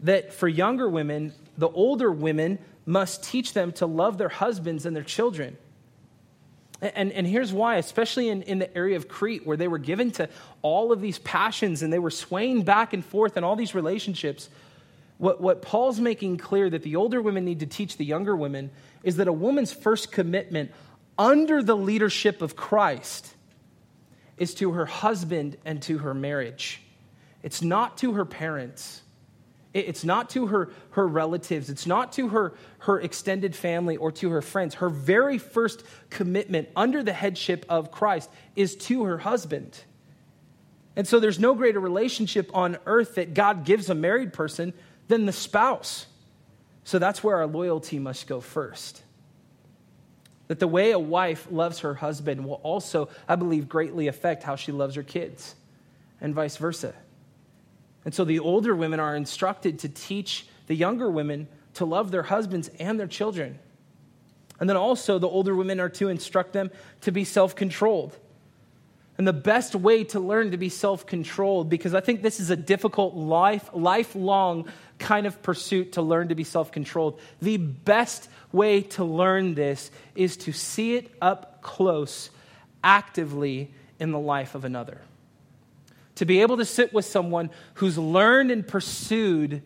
That 0.00 0.32
for 0.32 0.48
younger 0.48 0.88
women, 0.88 1.32
the 1.58 1.68
older 1.68 2.10
women 2.10 2.58
must 2.84 3.24
teach 3.24 3.52
them 3.52 3.72
to 3.72 3.86
love 3.86 4.18
their 4.18 4.28
husbands 4.28 4.86
and 4.86 4.94
their 4.94 5.02
children. 5.02 5.56
And, 6.80 7.10
and 7.12 7.26
here's 7.26 7.52
why, 7.52 7.76
especially 7.76 8.28
in, 8.28 8.42
in 8.42 8.58
the 8.58 8.76
area 8.76 8.96
of 8.96 9.08
Crete, 9.08 9.46
where 9.46 9.56
they 9.56 9.68
were 9.68 9.78
given 9.78 10.10
to 10.12 10.28
all 10.62 10.92
of 10.92 11.00
these 11.00 11.18
passions 11.18 11.82
and 11.82 11.92
they 11.92 11.98
were 11.98 12.10
swaying 12.10 12.62
back 12.62 12.92
and 12.92 13.04
forth 13.04 13.36
in 13.36 13.44
all 13.44 13.56
these 13.56 13.74
relationships. 13.74 14.50
What, 15.18 15.40
what 15.40 15.62
Paul's 15.62 15.98
making 15.98 16.36
clear 16.36 16.68
that 16.68 16.82
the 16.82 16.96
older 16.96 17.22
women 17.22 17.46
need 17.46 17.60
to 17.60 17.66
teach 17.66 17.96
the 17.96 18.04
younger 18.04 18.36
women 18.36 18.70
is 19.02 19.16
that 19.16 19.28
a 19.28 19.32
woman's 19.32 19.72
first 19.72 20.12
commitment 20.12 20.70
under 21.18 21.62
the 21.62 21.76
leadership 21.76 22.42
of 22.42 22.56
Christ 22.56 23.34
is 24.36 24.54
to 24.56 24.72
her 24.72 24.84
husband 24.84 25.56
and 25.64 25.80
to 25.82 25.98
her 25.98 26.12
marriage. 26.12 26.82
It's 27.42 27.62
not 27.62 27.96
to 27.98 28.12
her 28.12 28.26
parents. 28.26 29.00
It's 29.80 30.04
not 30.04 30.30
to 30.30 30.46
her, 30.46 30.70
her 30.90 31.06
relatives. 31.06 31.70
It's 31.70 31.86
not 31.86 32.12
to 32.12 32.28
her, 32.28 32.54
her 32.80 33.00
extended 33.00 33.54
family 33.54 33.96
or 33.96 34.12
to 34.12 34.30
her 34.30 34.42
friends. 34.42 34.76
Her 34.76 34.88
very 34.88 35.38
first 35.38 35.84
commitment 36.10 36.68
under 36.74 37.02
the 37.02 37.12
headship 37.12 37.66
of 37.68 37.90
Christ 37.90 38.30
is 38.54 38.76
to 38.76 39.04
her 39.04 39.18
husband. 39.18 39.78
And 40.96 41.06
so 41.06 41.20
there's 41.20 41.38
no 41.38 41.54
greater 41.54 41.80
relationship 41.80 42.50
on 42.54 42.78
earth 42.86 43.16
that 43.16 43.34
God 43.34 43.64
gives 43.64 43.90
a 43.90 43.94
married 43.94 44.32
person 44.32 44.72
than 45.08 45.26
the 45.26 45.32
spouse. 45.32 46.06
So 46.84 46.98
that's 46.98 47.22
where 47.22 47.36
our 47.36 47.46
loyalty 47.46 47.98
must 47.98 48.26
go 48.26 48.40
first. 48.40 49.02
That 50.48 50.60
the 50.60 50.68
way 50.68 50.92
a 50.92 50.98
wife 50.98 51.48
loves 51.50 51.80
her 51.80 51.94
husband 51.94 52.44
will 52.44 52.60
also, 52.62 53.08
I 53.28 53.36
believe, 53.36 53.68
greatly 53.68 54.06
affect 54.06 54.42
how 54.44 54.56
she 54.56 54.72
loves 54.72 54.94
her 54.94 55.02
kids, 55.02 55.54
and 56.20 56.34
vice 56.34 56.56
versa. 56.56 56.94
And 58.06 58.14
so 58.14 58.24
the 58.24 58.38
older 58.38 58.74
women 58.74 59.00
are 59.00 59.16
instructed 59.16 59.80
to 59.80 59.88
teach 59.88 60.46
the 60.68 60.76
younger 60.76 61.10
women 61.10 61.48
to 61.74 61.84
love 61.84 62.12
their 62.12 62.22
husbands 62.22 62.70
and 62.78 62.98
their 62.98 63.08
children. 63.08 63.58
And 64.60 64.70
then 64.70 64.76
also, 64.76 65.18
the 65.18 65.28
older 65.28 65.54
women 65.54 65.80
are 65.80 65.88
to 65.90 66.08
instruct 66.08 66.52
them 66.52 66.70
to 67.02 67.10
be 67.10 67.24
self 67.24 67.56
controlled. 67.56 68.16
And 69.18 69.26
the 69.26 69.32
best 69.32 69.74
way 69.74 70.04
to 70.04 70.20
learn 70.20 70.52
to 70.52 70.56
be 70.56 70.68
self 70.68 71.04
controlled, 71.04 71.68
because 71.68 71.94
I 71.94 72.00
think 72.00 72.22
this 72.22 72.38
is 72.38 72.48
a 72.48 72.56
difficult 72.56 73.16
life, 73.16 73.68
lifelong 73.74 74.70
kind 74.98 75.26
of 75.26 75.42
pursuit 75.42 75.92
to 75.92 76.02
learn 76.02 76.28
to 76.28 76.36
be 76.36 76.44
self 76.44 76.70
controlled. 76.70 77.20
The 77.42 77.56
best 77.56 78.30
way 78.52 78.82
to 78.82 79.04
learn 79.04 79.54
this 79.54 79.90
is 80.14 80.36
to 80.38 80.52
see 80.52 80.94
it 80.94 81.12
up 81.20 81.60
close, 81.60 82.30
actively 82.84 83.74
in 83.98 84.12
the 84.12 84.20
life 84.20 84.54
of 84.54 84.64
another. 84.64 85.00
To 86.16 86.24
be 86.24 86.40
able 86.42 86.56
to 86.58 86.64
sit 86.64 86.92
with 86.92 87.04
someone 87.04 87.50
who's 87.74 87.96
learned 87.96 88.50
and 88.50 88.66
pursued 88.66 89.62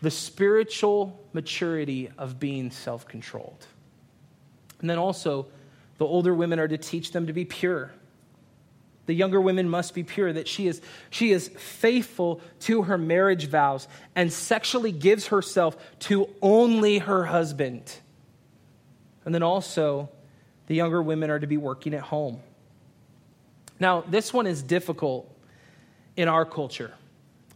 the 0.00 0.10
spiritual 0.10 1.18
maturity 1.32 2.10
of 2.18 2.38
being 2.38 2.70
self 2.70 3.06
controlled. 3.08 3.66
And 4.80 4.88
then 4.88 4.98
also, 4.98 5.46
the 5.98 6.04
older 6.04 6.32
women 6.34 6.60
are 6.60 6.68
to 6.68 6.78
teach 6.78 7.12
them 7.12 7.26
to 7.26 7.32
be 7.32 7.44
pure 7.44 7.90
the 9.08 9.14
younger 9.14 9.40
women 9.40 9.70
must 9.70 9.94
be 9.94 10.04
pure, 10.04 10.30
that 10.34 10.46
she 10.46 10.66
is, 10.66 10.82
she 11.08 11.32
is 11.32 11.48
faithful 11.48 12.42
to 12.60 12.82
her 12.82 12.98
marriage 12.98 13.46
vows 13.46 13.88
and 14.14 14.30
sexually 14.30 14.92
gives 14.92 15.28
herself 15.28 15.78
to 16.00 16.28
only 16.42 16.98
her 16.98 17.24
husband. 17.24 17.90
And 19.24 19.34
then 19.34 19.42
also, 19.42 20.10
the 20.66 20.74
younger 20.74 21.00
women 21.00 21.30
are 21.30 21.38
to 21.38 21.46
be 21.46 21.56
working 21.56 21.94
at 21.94 22.02
home. 22.02 22.40
Now, 23.80 24.02
this 24.02 24.30
one 24.30 24.46
is 24.46 24.62
difficult 24.62 25.34
in 26.18 26.26
our 26.26 26.44
culture. 26.44 26.92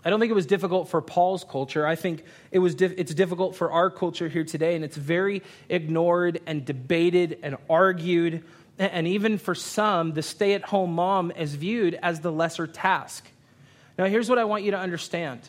I 0.04 0.10
don't 0.10 0.20
think 0.20 0.30
it 0.30 0.36
was 0.36 0.46
difficult 0.46 0.88
for 0.88 1.02
Paul's 1.02 1.44
culture. 1.44 1.84
I 1.84 1.96
think 1.96 2.24
it 2.52 2.60
was 2.60 2.76
dif- 2.76 2.94
it's 2.96 3.12
difficult 3.12 3.56
for 3.56 3.72
our 3.72 3.90
culture 3.90 4.28
here 4.28 4.44
today, 4.44 4.76
and 4.76 4.84
it's 4.84 4.96
very 4.96 5.42
ignored 5.68 6.40
and 6.46 6.64
debated 6.64 7.40
and 7.42 7.56
argued. 7.68 8.44
And 8.78 9.06
even 9.06 9.36
for 9.36 9.54
some, 9.54 10.12
the 10.12 10.22
stay 10.22 10.54
at 10.54 10.62
home 10.62 10.94
mom 10.94 11.32
is 11.32 11.54
viewed 11.56 11.98
as 12.02 12.20
the 12.20 12.32
lesser 12.32 12.68
task. 12.68 13.28
Now, 13.98 14.06
here's 14.06 14.28
what 14.28 14.38
I 14.38 14.44
want 14.44 14.62
you 14.62 14.70
to 14.70 14.78
understand 14.78 15.40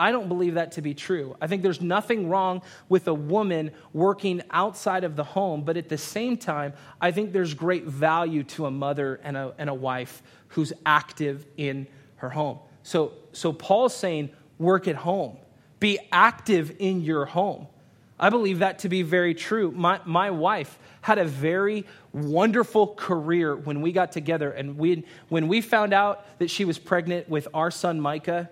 I 0.00 0.12
don't 0.12 0.28
believe 0.28 0.54
that 0.54 0.72
to 0.72 0.82
be 0.82 0.94
true. 0.94 1.36
I 1.40 1.46
think 1.46 1.62
there's 1.62 1.80
nothing 1.80 2.28
wrong 2.28 2.62
with 2.88 3.06
a 3.06 3.14
woman 3.14 3.70
working 3.92 4.42
outside 4.50 5.04
of 5.04 5.16
the 5.16 5.24
home, 5.24 5.62
but 5.62 5.76
at 5.76 5.90
the 5.90 5.98
same 5.98 6.36
time, 6.38 6.72
I 7.00 7.12
think 7.12 7.32
there's 7.32 7.54
great 7.54 7.84
value 7.84 8.44
to 8.44 8.66
a 8.66 8.70
mother 8.70 9.20
and 9.22 9.36
a, 9.36 9.54
and 9.58 9.70
a 9.70 9.74
wife 9.74 10.22
who's 10.48 10.72
active 10.84 11.46
in 11.56 11.86
her 12.16 12.30
home. 12.30 12.58
So, 12.82 13.12
so 13.32 13.52
Paul's 13.52 13.94
saying, 13.94 14.30
work 14.58 14.88
at 14.88 14.96
home, 14.96 15.36
be 15.80 15.98
active 16.12 16.76
in 16.78 17.00
your 17.00 17.26
home. 17.26 17.66
I 18.18 18.30
believe 18.30 18.60
that 18.60 18.78
to 18.80 18.88
be 18.88 19.02
very 19.02 19.34
true. 19.34 19.70
My, 19.70 20.00
my 20.06 20.30
wife 20.30 20.78
had 21.02 21.18
a 21.18 21.24
very 21.24 21.84
wonderful 22.12 22.94
career 22.94 23.54
when 23.54 23.82
we 23.82 23.92
got 23.92 24.10
together. 24.12 24.50
And 24.50 24.78
we, 24.78 25.04
when 25.28 25.48
we 25.48 25.60
found 25.60 25.92
out 25.92 26.38
that 26.38 26.50
she 26.50 26.64
was 26.64 26.78
pregnant 26.78 27.28
with 27.28 27.46
our 27.52 27.70
son 27.70 28.00
Micah, 28.00 28.48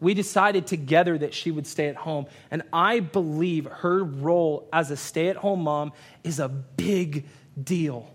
we 0.00 0.14
decided 0.14 0.66
together 0.66 1.18
that 1.18 1.34
she 1.34 1.50
would 1.50 1.66
stay 1.66 1.88
at 1.88 1.96
home. 1.96 2.26
And 2.50 2.62
I 2.72 3.00
believe 3.00 3.66
her 3.66 4.02
role 4.02 4.68
as 4.72 4.90
a 4.90 4.96
stay 4.96 5.28
at 5.28 5.36
home 5.36 5.62
mom 5.62 5.92
is 6.24 6.38
a 6.38 6.48
big 6.48 7.26
deal 7.62 8.10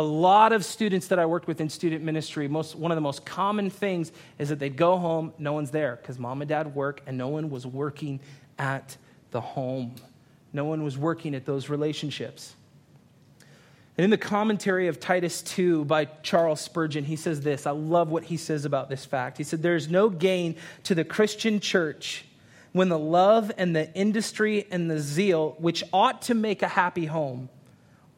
a 0.00 0.02
lot 0.02 0.52
of 0.52 0.64
students 0.64 1.08
that 1.08 1.18
I 1.18 1.26
worked 1.26 1.46
with 1.46 1.60
in 1.60 1.68
student 1.68 2.02
ministry, 2.02 2.48
most, 2.48 2.74
one 2.74 2.90
of 2.90 2.96
the 2.96 3.02
most 3.02 3.26
common 3.26 3.68
things 3.68 4.12
is 4.38 4.48
that 4.48 4.58
they'd 4.58 4.76
go 4.76 4.96
home, 4.96 5.34
no 5.38 5.52
one's 5.52 5.70
there 5.70 5.96
because 6.00 6.18
mom 6.18 6.40
and 6.40 6.48
dad 6.48 6.74
work, 6.74 7.02
and 7.06 7.18
no 7.18 7.28
one 7.28 7.50
was 7.50 7.66
working 7.66 8.18
at 8.58 8.96
the 9.30 9.42
home. 9.42 9.94
No 10.54 10.64
one 10.64 10.82
was 10.84 10.96
working 10.96 11.34
at 11.34 11.44
those 11.44 11.68
relationships. 11.68 12.54
And 13.98 14.04
in 14.04 14.10
the 14.10 14.16
commentary 14.16 14.88
of 14.88 14.98
Titus 14.98 15.42
2 15.42 15.84
by 15.84 16.06
Charles 16.06 16.62
Spurgeon, 16.62 17.04
he 17.04 17.16
says 17.16 17.42
this. 17.42 17.66
I 17.66 17.72
love 17.72 18.08
what 18.08 18.24
he 18.24 18.38
says 18.38 18.64
about 18.64 18.88
this 18.88 19.04
fact. 19.04 19.36
He 19.36 19.44
said, 19.44 19.62
There's 19.62 19.90
no 19.90 20.08
gain 20.08 20.56
to 20.84 20.94
the 20.94 21.04
Christian 21.04 21.60
church 21.60 22.24
when 22.72 22.88
the 22.88 22.98
love 22.98 23.52
and 23.58 23.76
the 23.76 23.92
industry 23.94 24.66
and 24.70 24.90
the 24.90 24.98
zeal, 24.98 25.56
which 25.58 25.84
ought 25.92 26.22
to 26.22 26.34
make 26.34 26.62
a 26.62 26.68
happy 26.68 27.04
home, 27.04 27.50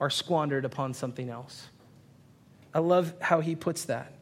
are 0.00 0.10
squandered 0.10 0.64
upon 0.64 0.94
something 0.94 1.28
else. 1.28 1.66
I 2.74 2.78
love 2.78 3.14
how 3.20 3.40
he 3.40 3.54
puts 3.54 3.84
that. 3.84 4.12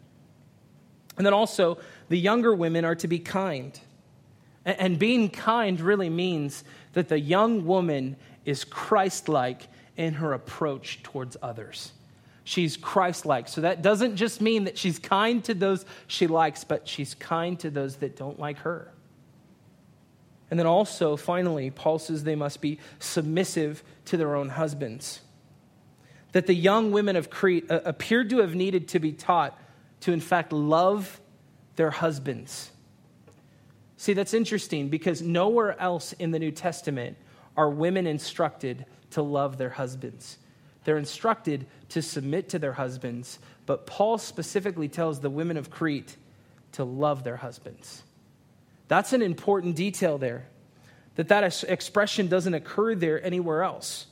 And 1.17 1.27
then 1.27 1.35
also, 1.35 1.79
the 2.09 2.19
younger 2.19 2.55
women 2.55 2.85
are 2.85 2.95
to 2.97 3.09
be 3.09 3.19
kind. 3.19 3.79
And 4.65 4.99
being 4.99 5.31
kind 5.31 5.81
really 5.81 6.11
means 6.11 6.65
that 6.93 7.09
the 7.09 7.19
young 7.19 7.67
woman 7.67 8.17
is 8.45 8.65
Christ 8.65 9.29
like 9.29 9.69
in 9.97 10.15
her 10.15 10.33
approach 10.33 11.03
towards 11.03 11.37
others. 11.43 11.93
She's 12.45 12.77
Christ 12.77 13.27
like. 13.27 13.49
So 13.49 13.61
that 13.61 13.83
doesn't 13.83 14.17
just 14.17 14.41
mean 14.41 14.65
that 14.65 14.77
she's 14.77 14.99
kind 14.99 15.45
to 15.45 15.55
those 15.55 15.85
she 16.07 16.27
likes, 16.27 16.65
but 16.65 16.89
she's 16.89 17.15
kind 17.15 17.59
to 17.61 17.71
those 17.71 17.97
that 17.97 18.17
don't 18.17 18.39
like 18.39 18.59
her. 18.59 18.93
And 20.51 20.59
then 20.59 20.67
also, 20.67 21.17
finally, 21.17 21.71
Paul 21.71 21.99
says 21.99 22.25
they 22.25 22.35
must 22.35 22.61
be 22.61 22.81
submissive 22.99 23.85
to 24.07 24.17
their 24.17 24.35
own 24.35 24.49
husbands 24.49 25.21
that 26.33 26.47
the 26.47 26.55
young 26.55 26.93
women 26.93 27.17
of 27.17 27.31
Crete 27.31 27.71
uh, 27.71 27.81
appeared 27.85 28.31
to 28.31 28.39
have 28.39 28.55
needed 28.55 28.89
to 28.89 28.99
be 28.99 29.13
taught 29.13 29.59
to, 30.01 30.13
in 30.13 30.21
fact, 30.21 30.53
love 30.53 31.21
their 31.77 31.91
husbands. 31.91 32.71
See, 33.97 34.13
that's 34.13 34.35
interesting 34.35 34.89
because 34.89 35.21
nowhere 35.21 35.79
else 35.81 36.13
in 36.15 36.31
the 36.31 36.39
New 36.39 36.53
Testament 36.53 37.17
are 37.57 37.69
women 37.69 38.07
instructed 38.07 38.87
to 39.11 39.23
love 39.23 39.59
their 39.59 39.71
husbands. 39.71 40.39
They're 40.85 40.97
instructed 40.97 41.67
to 41.91 42.01
submit 42.01 42.49
to 42.51 42.59
their 42.59 42.73
husbands, 42.73 43.39
but 43.67 43.87
Paul 43.87 44.19
specifically 44.19 44.89
tells 44.89 45.21
the 45.21 45.31
women 45.31 45.57
of 45.57 45.71
Crete 45.71 46.17
to 46.73 46.85
love 46.85 47.25
their 47.25 47.37
husbands. 47.37 48.03
That's 48.89 49.13
an 49.13 49.23
important 49.23 49.77
detail 49.77 50.17
there, 50.19 50.47
that 51.17 51.29
that 51.29 51.65
expression 51.65 52.29
doesn't 52.29 52.55
occur 52.55 52.95
there 52.95 53.25
anywhere 53.25 53.63
else. 53.63 54.07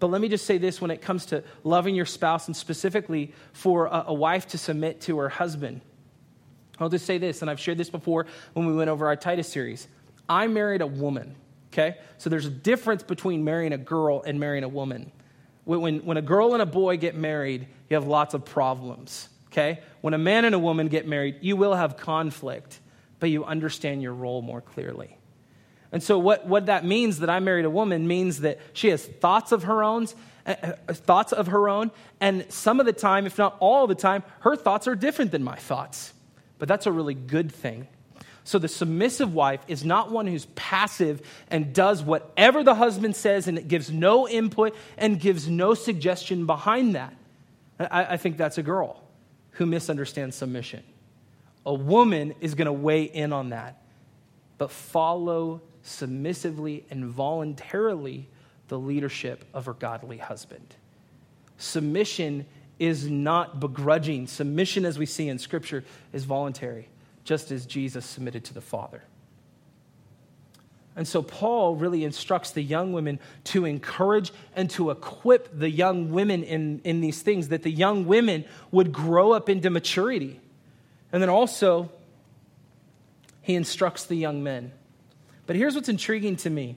But 0.00 0.08
let 0.08 0.20
me 0.20 0.28
just 0.28 0.46
say 0.46 0.58
this 0.58 0.80
when 0.80 0.90
it 0.90 1.02
comes 1.02 1.26
to 1.26 1.42
loving 1.64 1.94
your 1.94 2.06
spouse 2.06 2.46
and 2.46 2.56
specifically 2.56 3.32
for 3.52 3.86
a, 3.86 4.04
a, 4.08 4.14
wife 4.14 4.46
to 4.48 4.58
submit 4.58 5.00
to 5.02 5.18
her 5.18 5.28
husband. 5.28 5.80
I'll 6.78 6.88
just 6.88 7.04
say 7.04 7.18
this, 7.18 7.42
and 7.42 7.50
I've 7.50 7.58
shared 7.58 7.78
this 7.78 7.90
before 7.90 8.26
when 8.52 8.66
we 8.66 8.74
went 8.74 8.90
over 8.90 9.06
our 9.08 9.16
Titus 9.16 9.48
series. 9.48 9.88
I 10.28 10.46
married 10.46 10.82
a 10.82 10.86
woman, 10.86 11.34
okay? 11.72 11.98
So 12.18 12.30
there's 12.30 12.46
a 12.46 12.50
difference 12.50 13.02
between 13.02 13.42
marrying 13.42 13.72
a 13.72 13.78
girl 13.78 14.22
and 14.22 14.38
marrying 14.38 14.62
a 14.62 14.68
woman. 14.68 15.10
When, 15.64 16.04
when 16.04 16.16
a 16.16 16.22
girl 16.22 16.52
and 16.52 16.62
a 16.62 16.66
boy 16.66 16.96
get 16.96 17.16
married, 17.16 17.66
you 17.90 17.96
have 17.96 18.06
lots 18.06 18.34
of 18.34 18.44
problems, 18.44 19.28
okay? 19.48 19.80
When 20.00 20.14
a 20.14 20.18
man 20.18 20.44
and 20.44 20.54
a 20.54 20.58
woman 20.58 20.86
get 20.86 21.08
married, 21.08 21.38
you 21.40 21.56
will 21.56 21.74
have 21.74 21.96
conflict, 21.96 22.78
but 23.18 23.30
you 23.30 23.44
understand 23.44 24.00
your 24.00 24.14
role 24.14 24.42
more 24.42 24.60
clearly. 24.60 25.17
And 25.90 26.02
so, 26.02 26.18
what, 26.18 26.46
what 26.46 26.66
that 26.66 26.84
means 26.84 27.20
that 27.20 27.30
I 27.30 27.40
married 27.40 27.64
a 27.64 27.70
woman 27.70 28.06
means 28.06 28.40
that 28.40 28.58
she 28.72 28.88
has 28.88 29.04
thoughts 29.04 29.52
of 29.52 29.64
her 29.64 29.82
own, 29.82 30.06
uh, 30.46 30.54
uh, 30.62 30.92
thoughts 30.92 31.32
of 31.32 31.48
her 31.48 31.68
own, 31.68 31.90
and 32.20 32.44
some 32.50 32.78
of 32.78 32.86
the 32.86 32.92
time, 32.92 33.26
if 33.26 33.38
not 33.38 33.56
all 33.60 33.86
the 33.86 33.94
time, 33.94 34.22
her 34.40 34.54
thoughts 34.54 34.86
are 34.86 34.94
different 34.94 35.30
than 35.30 35.42
my 35.42 35.56
thoughts. 35.56 36.12
But 36.58 36.68
that's 36.68 36.86
a 36.86 36.92
really 36.92 37.14
good 37.14 37.50
thing. 37.50 37.88
So, 38.44 38.58
the 38.58 38.68
submissive 38.68 39.32
wife 39.34 39.60
is 39.66 39.84
not 39.84 40.10
one 40.10 40.26
who's 40.26 40.46
passive 40.54 41.22
and 41.50 41.72
does 41.72 42.02
whatever 42.02 42.62
the 42.62 42.74
husband 42.74 43.16
says 43.16 43.48
and 43.48 43.56
it 43.56 43.68
gives 43.68 43.90
no 43.90 44.28
input 44.28 44.76
and 44.98 45.18
gives 45.18 45.48
no 45.48 45.74
suggestion 45.74 46.44
behind 46.44 46.94
that. 46.94 47.14
I, 47.78 48.14
I 48.14 48.16
think 48.16 48.36
that's 48.36 48.58
a 48.58 48.62
girl 48.62 49.02
who 49.52 49.66
misunderstands 49.66 50.36
submission. 50.36 50.82
A 51.66 51.74
woman 51.74 52.34
is 52.40 52.54
going 52.54 52.66
to 52.66 52.72
weigh 52.72 53.02
in 53.04 53.32
on 53.32 53.50
that, 53.50 53.82
but 54.56 54.70
follow 54.70 55.60
submissively 55.88 56.84
and 56.90 57.06
voluntarily 57.06 58.28
the 58.68 58.78
leadership 58.78 59.44
of 59.54 59.66
her 59.66 59.72
godly 59.72 60.18
husband. 60.18 60.76
Submission 61.56 62.46
is 62.78 63.10
not 63.10 63.58
begrudging. 63.58 64.26
Submission, 64.26 64.84
as 64.84 64.98
we 64.98 65.06
see 65.06 65.28
in 65.28 65.38
Scripture, 65.38 65.84
is 66.12 66.24
voluntary, 66.24 66.88
just 67.24 67.50
as 67.50 67.66
Jesus 67.66 68.04
submitted 68.06 68.44
to 68.44 68.54
the 68.54 68.60
Father. 68.60 69.02
And 70.94 71.06
so 71.06 71.22
Paul 71.22 71.76
really 71.76 72.04
instructs 72.04 72.50
the 72.50 72.62
young 72.62 72.92
women 72.92 73.20
to 73.44 73.64
encourage 73.64 74.32
and 74.56 74.68
to 74.70 74.90
equip 74.90 75.56
the 75.56 75.70
young 75.70 76.10
women 76.10 76.42
in, 76.42 76.80
in 76.82 77.00
these 77.00 77.22
things, 77.22 77.48
that 77.48 77.62
the 77.62 77.70
young 77.70 78.06
women 78.06 78.44
would 78.72 78.92
grow 78.92 79.32
up 79.32 79.48
into 79.48 79.70
maturity. 79.70 80.40
And 81.12 81.22
then 81.22 81.30
also, 81.30 81.90
he 83.42 83.54
instructs 83.54 84.04
the 84.04 84.16
young 84.16 84.42
men 84.42 84.72
but 85.48 85.56
here's 85.56 85.74
what's 85.74 85.88
intriguing 85.88 86.36
to 86.36 86.50
me. 86.50 86.76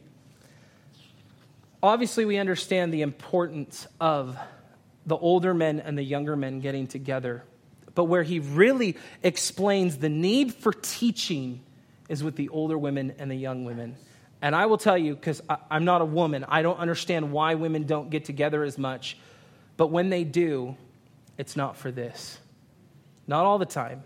Obviously, 1.84 2.24
we 2.24 2.38
understand 2.38 2.94
the 2.94 3.02
importance 3.02 3.86
of 4.00 4.38
the 5.06 5.18
older 5.18 5.54
men 5.54 5.82
and 5.82 5.98
the 5.98 6.04
younger 6.04 6.38
men 6.38 6.62
getting 6.62 6.88
together. 6.88 7.44
But 7.96 8.06
where 8.06 8.24
he 8.24 8.40
really 8.40 8.96
explains 9.24 9.98
the 9.98 10.08
need 10.08 10.54
for 10.54 10.72
teaching 10.72 11.62
is 12.08 12.24
with 12.24 12.38
the 12.38 12.48
older 12.48 12.78
women 12.78 13.14
and 13.20 13.30
the 13.30 13.36
young 13.36 13.66
women. 13.66 13.98
And 14.42 14.56
I 14.56 14.68
will 14.68 14.78
tell 14.78 14.98
you, 14.98 15.16
because 15.16 15.42
I'm 15.70 15.84
not 15.84 16.00
a 16.00 16.06
woman, 16.06 16.46
I 16.48 16.62
don't 16.62 16.80
understand 16.80 17.34
why 17.34 17.56
women 17.56 17.84
don't 17.84 18.10
get 18.10 18.24
together 18.24 18.64
as 18.64 18.78
much. 18.78 19.18
But 19.76 19.88
when 19.88 20.10
they 20.10 20.24
do, 20.24 20.78
it's 21.38 21.58
not 21.58 21.76
for 21.76 21.92
this. 21.92 22.40
Not 23.28 23.44
all 23.44 23.58
the 23.58 23.66
time. 23.66 24.06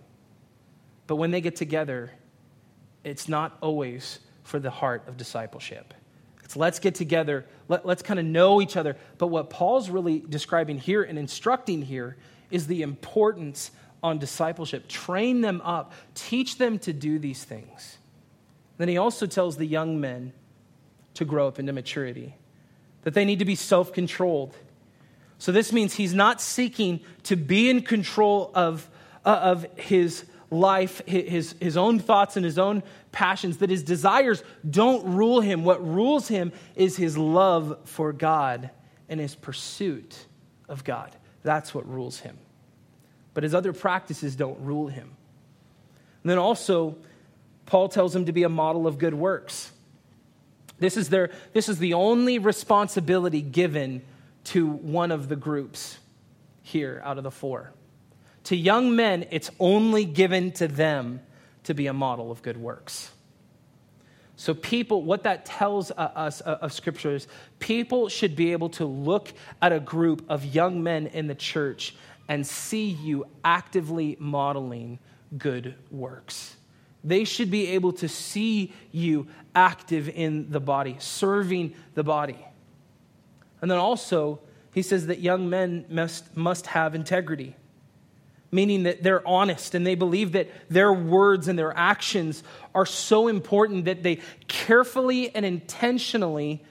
But 1.05 1.17
when 1.17 1.29
they 1.29 1.41
get 1.41 1.55
together, 1.55 2.09
it's 3.03 3.29
not 3.29 3.55
always 3.61 4.21
for 4.45 4.59
the 4.59 4.69
heart 4.69 5.03
of 5.07 5.17
discipleship. 5.17 5.93
It's 6.43 6.55
let's 6.55 6.79
get 6.79 6.95
together, 6.95 7.45
let, 7.67 7.85
us 7.85 8.03
kind 8.03 8.19
of 8.19 8.25
know 8.25 8.61
each 8.61 8.77
other. 8.77 8.95
But 9.17 9.27
what 9.27 9.49
Paul's 9.49 9.89
really 9.89 10.19
describing 10.19 10.77
here 10.77 11.03
and 11.03 11.17
instructing 11.17 11.81
here 11.81 12.15
is 12.51 12.67
the 12.67 12.83
importance 12.83 13.71
on 14.03 14.19
discipleship. 14.19 14.87
Train 14.87 15.41
them 15.41 15.59
up, 15.65 15.93
teach 16.13 16.59
them 16.59 16.77
to 16.79 16.93
do 16.93 17.17
these 17.17 17.43
things. 17.43 17.97
Then 18.77 18.87
he 18.87 18.97
also 18.97 19.25
tells 19.25 19.57
the 19.57 19.65
young 19.65 19.99
men 19.99 20.31
to 21.15 21.25
grow 21.25 21.47
up 21.47 21.57
into 21.57 21.73
maturity, 21.73 22.35
that 23.01 23.15
they 23.15 23.25
need 23.25 23.39
to 23.39 23.45
be 23.45 23.55
self 23.55 23.91
controlled. 23.91 24.55
So 25.39 25.51
this 25.51 25.73
means 25.73 25.95
he's 25.95 26.13
not 26.13 26.39
seeking 26.39 26.99
to 27.23 27.35
be 27.35 27.69
in 27.69 27.81
control 27.81 28.51
of, 28.53 28.87
uh, 29.25 29.29
of 29.29 29.65
his 29.77 30.25
life, 30.51 31.01
his, 31.05 31.55
his 31.59 31.77
own 31.77 31.99
thoughts 31.99 32.37
and 32.37 32.45
his 32.45 32.57
own 32.57 32.83
passions, 33.11 33.57
that 33.57 33.69
his 33.69 33.83
desires 33.83 34.43
don't 34.69 35.15
rule 35.15 35.41
him. 35.41 35.63
What 35.63 35.85
rules 35.85 36.27
him 36.27 36.51
is 36.75 36.97
his 36.97 37.17
love 37.17 37.77
for 37.85 38.13
God 38.13 38.69
and 39.09 39.19
his 39.19 39.35
pursuit 39.35 40.17
of 40.69 40.83
God. 40.83 41.15
That's 41.43 41.73
what 41.73 41.87
rules 41.89 42.19
him. 42.19 42.37
But 43.33 43.43
his 43.43 43.53
other 43.53 43.73
practices 43.73 44.35
don't 44.35 44.59
rule 44.61 44.87
him. 44.87 45.11
And 46.23 46.29
then 46.29 46.37
also, 46.37 46.97
Paul 47.65 47.89
tells 47.89 48.15
him 48.15 48.25
to 48.25 48.31
be 48.31 48.43
a 48.43 48.49
model 48.49 48.87
of 48.87 48.97
good 48.97 49.13
works. 49.13 49.71
This 50.77 50.97
is, 50.97 51.09
their, 51.09 51.31
this 51.53 51.69
is 51.69 51.79
the 51.79 51.93
only 51.93 52.39
responsibility 52.39 53.41
given 53.41 54.01
to 54.45 54.67
one 54.67 55.11
of 55.11 55.29
the 55.29 55.35
groups 55.35 55.97
here 56.61 57.01
out 57.03 57.17
of 57.17 57.23
the 57.23 57.31
four. 57.31 57.71
To 58.45 58.55
young 58.55 58.95
men, 58.95 59.25
it's 59.31 59.49
only 59.59 60.05
given 60.05 60.51
to 60.53 60.67
them 60.67 61.21
to 61.63 61.73
be 61.73 61.87
a 61.87 61.93
model 61.93 62.31
of 62.31 62.41
good 62.41 62.57
works. 62.57 63.11
So, 64.37 64.53
people, 64.53 65.01
what 65.01 65.23
that 65.23 65.45
tells 65.45 65.91
us 65.91 66.41
of 66.41 66.73
Scripture 66.73 67.15
is 67.15 67.27
people 67.59 68.09
should 68.09 68.35
be 68.35 68.51
able 68.51 68.69
to 68.71 68.85
look 68.85 69.33
at 69.61 69.71
a 69.71 69.79
group 69.79 70.25
of 70.29 70.43
young 70.43 70.83
men 70.83 71.07
in 71.07 71.27
the 71.27 71.35
church 71.35 71.95
and 72.27 72.45
see 72.45 72.87
you 72.87 73.25
actively 73.43 74.17
modeling 74.19 74.99
good 75.37 75.75
works. 75.89 76.55
They 77.03 77.23
should 77.23 77.49
be 77.49 77.67
able 77.67 77.93
to 77.93 78.09
see 78.09 78.73
you 78.91 79.27
active 79.55 80.09
in 80.09 80.51
the 80.51 80.59
body, 80.59 80.97
serving 80.99 81.75
the 81.93 82.03
body. 82.03 82.45
And 83.61 83.71
then 83.71 83.77
also, 83.77 84.39
he 84.73 84.81
says 84.81 85.07
that 85.07 85.19
young 85.19 85.49
men 85.49 85.85
must, 85.89 86.35
must 86.35 86.67
have 86.67 86.93
integrity, 86.93 87.55
meaning 88.51 88.83
that 88.83 89.03
they're 89.03 89.25
honest 89.27 89.75
and 89.75 89.85
they 89.85 89.95
believe 89.95 90.33
that 90.33 90.49
their 90.69 90.93
words 90.93 91.47
and 91.47 91.57
their 91.57 91.75
actions 91.75 92.43
are 92.73 92.85
so 92.85 93.27
important 93.27 93.85
that 93.85 94.03
they 94.03 94.19
carefully 94.47 95.33
and 95.35 95.45
intentionally 95.45 96.63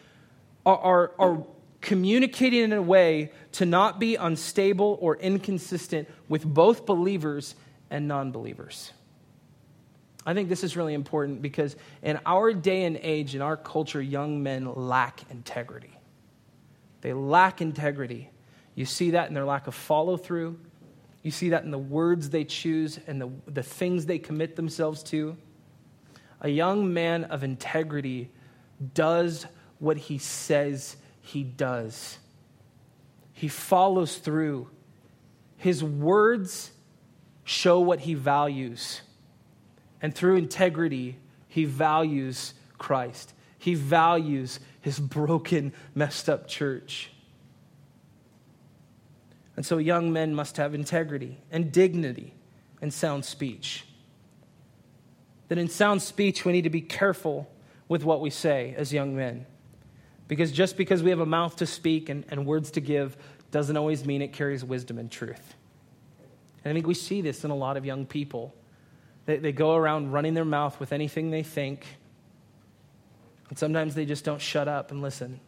are, 0.64 0.78
are, 0.78 1.12
are 1.18 1.46
communicating 1.80 2.62
in 2.62 2.72
a 2.72 2.82
way 2.82 3.30
to 3.52 3.66
not 3.66 4.00
be 4.00 4.16
unstable 4.16 4.98
or 5.00 5.16
inconsistent 5.16 6.08
with 6.28 6.44
both 6.44 6.86
believers 6.86 7.54
and 7.90 8.08
non 8.08 8.32
believers. 8.32 8.92
I 10.26 10.32
think 10.32 10.48
this 10.48 10.64
is 10.64 10.76
really 10.76 10.94
important 10.94 11.42
because 11.42 11.76
in 12.02 12.18
our 12.24 12.54
day 12.54 12.84
and 12.84 12.96
age, 12.96 13.34
in 13.34 13.42
our 13.42 13.56
culture, 13.56 14.00
young 14.00 14.42
men 14.42 14.74
lack 14.74 15.30
integrity. 15.30 15.90
They 17.02 17.12
lack 17.12 17.60
integrity. 17.60 18.30
You 18.74 18.86
see 18.86 19.10
that 19.10 19.28
in 19.28 19.34
their 19.34 19.44
lack 19.44 19.66
of 19.66 19.74
follow 19.74 20.16
through. 20.16 20.58
You 21.24 21.30
see 21.30 21.48
that 21.48 21.64
in 21.64 21.70
the 21.70 21.78
words 21.78 22.30
they 22.30 22.44
choose 22.44 23.00
and 23.06 23.20
the, 23.20 23.30
the 23.46 23.62
things 23.62 24.04
they 24.06 24.18
commit 24.18 24.56
themselves 24.56 25.02
to. 25.04 25.36
A 26.42 26.50
young 26.50 26.92
man 26.92 27.24
of 27.24 27.42
integrity 27.42 28.30
does 28.92 29.46
what 29.78 29.96
he 29.96 30.18
says 30.18 30.96
he 31.22 31.42
does, 31.42 32.18
he 33.32 33.48
follows 33.48 34.18
through. 34.18 34.68
His 35.56 35.82
words 35.82 36.70
show 37.44 37.80
what 37.80 38.00
he 38.00 38.12
values. 38.12 39.00
And 40.02 40.14
through 40.14 40.36
integrity, 40.36 41.16
he 41.48 41.64
values 41.64 42.52
Christ. 42.76 43.32
He 43.58 43.74
values 43.74 44.60
his 44.82 45.00
broken, 45.00 45.72
messed 45.94 46.28
up 46.28 46.46
church. 46.46 47.13
And 49.56 49.64
so 49.64 49.78
young 49.78 50.12
men 50.12 50.34
must 50.34 50.56
have 50.56 50.74
integrity 50.74 51.38
and 51.50 51.70
dignity 51.70 52.34
and 52.80 52.92
sound 52.92 53.24
speech. 53.24 53.86
That 55.48 55.58
in 55.58 55.68
sound 55.68 56.02
speech, 56.02 56.44
we 56.44 56.52
need 56.52 56.62
to 56.62 56.70
be 56.70 56.80
careful 56.80 57.50
with 57.88 58.04
what 58.04 58.20
we 58.20 58.30
say 58.30 58.74
as 58.76 58.92
young 58.92 59.14
men. 59.14 59.46
Because 60.26 60.50
just 60.50 60.76
because 60.76 61.02
we 61.02 61.10
have 61.10 61.20
a 61.20 61.26
mouth 61.26 61.56
to 61.56 61.66
speak 61.66 62.08
and, 62.08 62.24
and 62.28 62.46
words 62.46 62.70
to 62.72 62.80
give 62.80 63.16
doesn't 63.50 63.76
always 63.76 64.04
mean 64.04 64.22
it 64.22 64.32
carries 64.32 64.64
wisdom 64.64 64.98
and 64.98 65.10
truth. 65.10 65.54
And 66.64 66.70
I 66.70 66.74
think 66.74 66.86
we 66.86 66.94
see 66.94 67.20
this 67.20 67.44
in 67.44 67.50
a 67.50 67.56
lot 67.56 67.76
of 67.76 67.84
young 67.84 68.06
people 68.06 68.54
they, 69.26 69.38
they 69.38 69.52
go 69.52 69.74
around 69.74 70.12
running 70.12 70.34
their 70.34 70.44
mouth 70.44 70.78
with 70.78 70.92
anything 70.92 71.30
they 71.30 71.42
think. 71.42 71.86
And 73.48 73.58
sometimes 73.58 73.94
they 73.94 74.04
just 74.04 74.24
don't 74.24 74.40
shut 74.40 74.68
up 74.68 74.90
and 74.90 75.02
listen. 75.02 75.40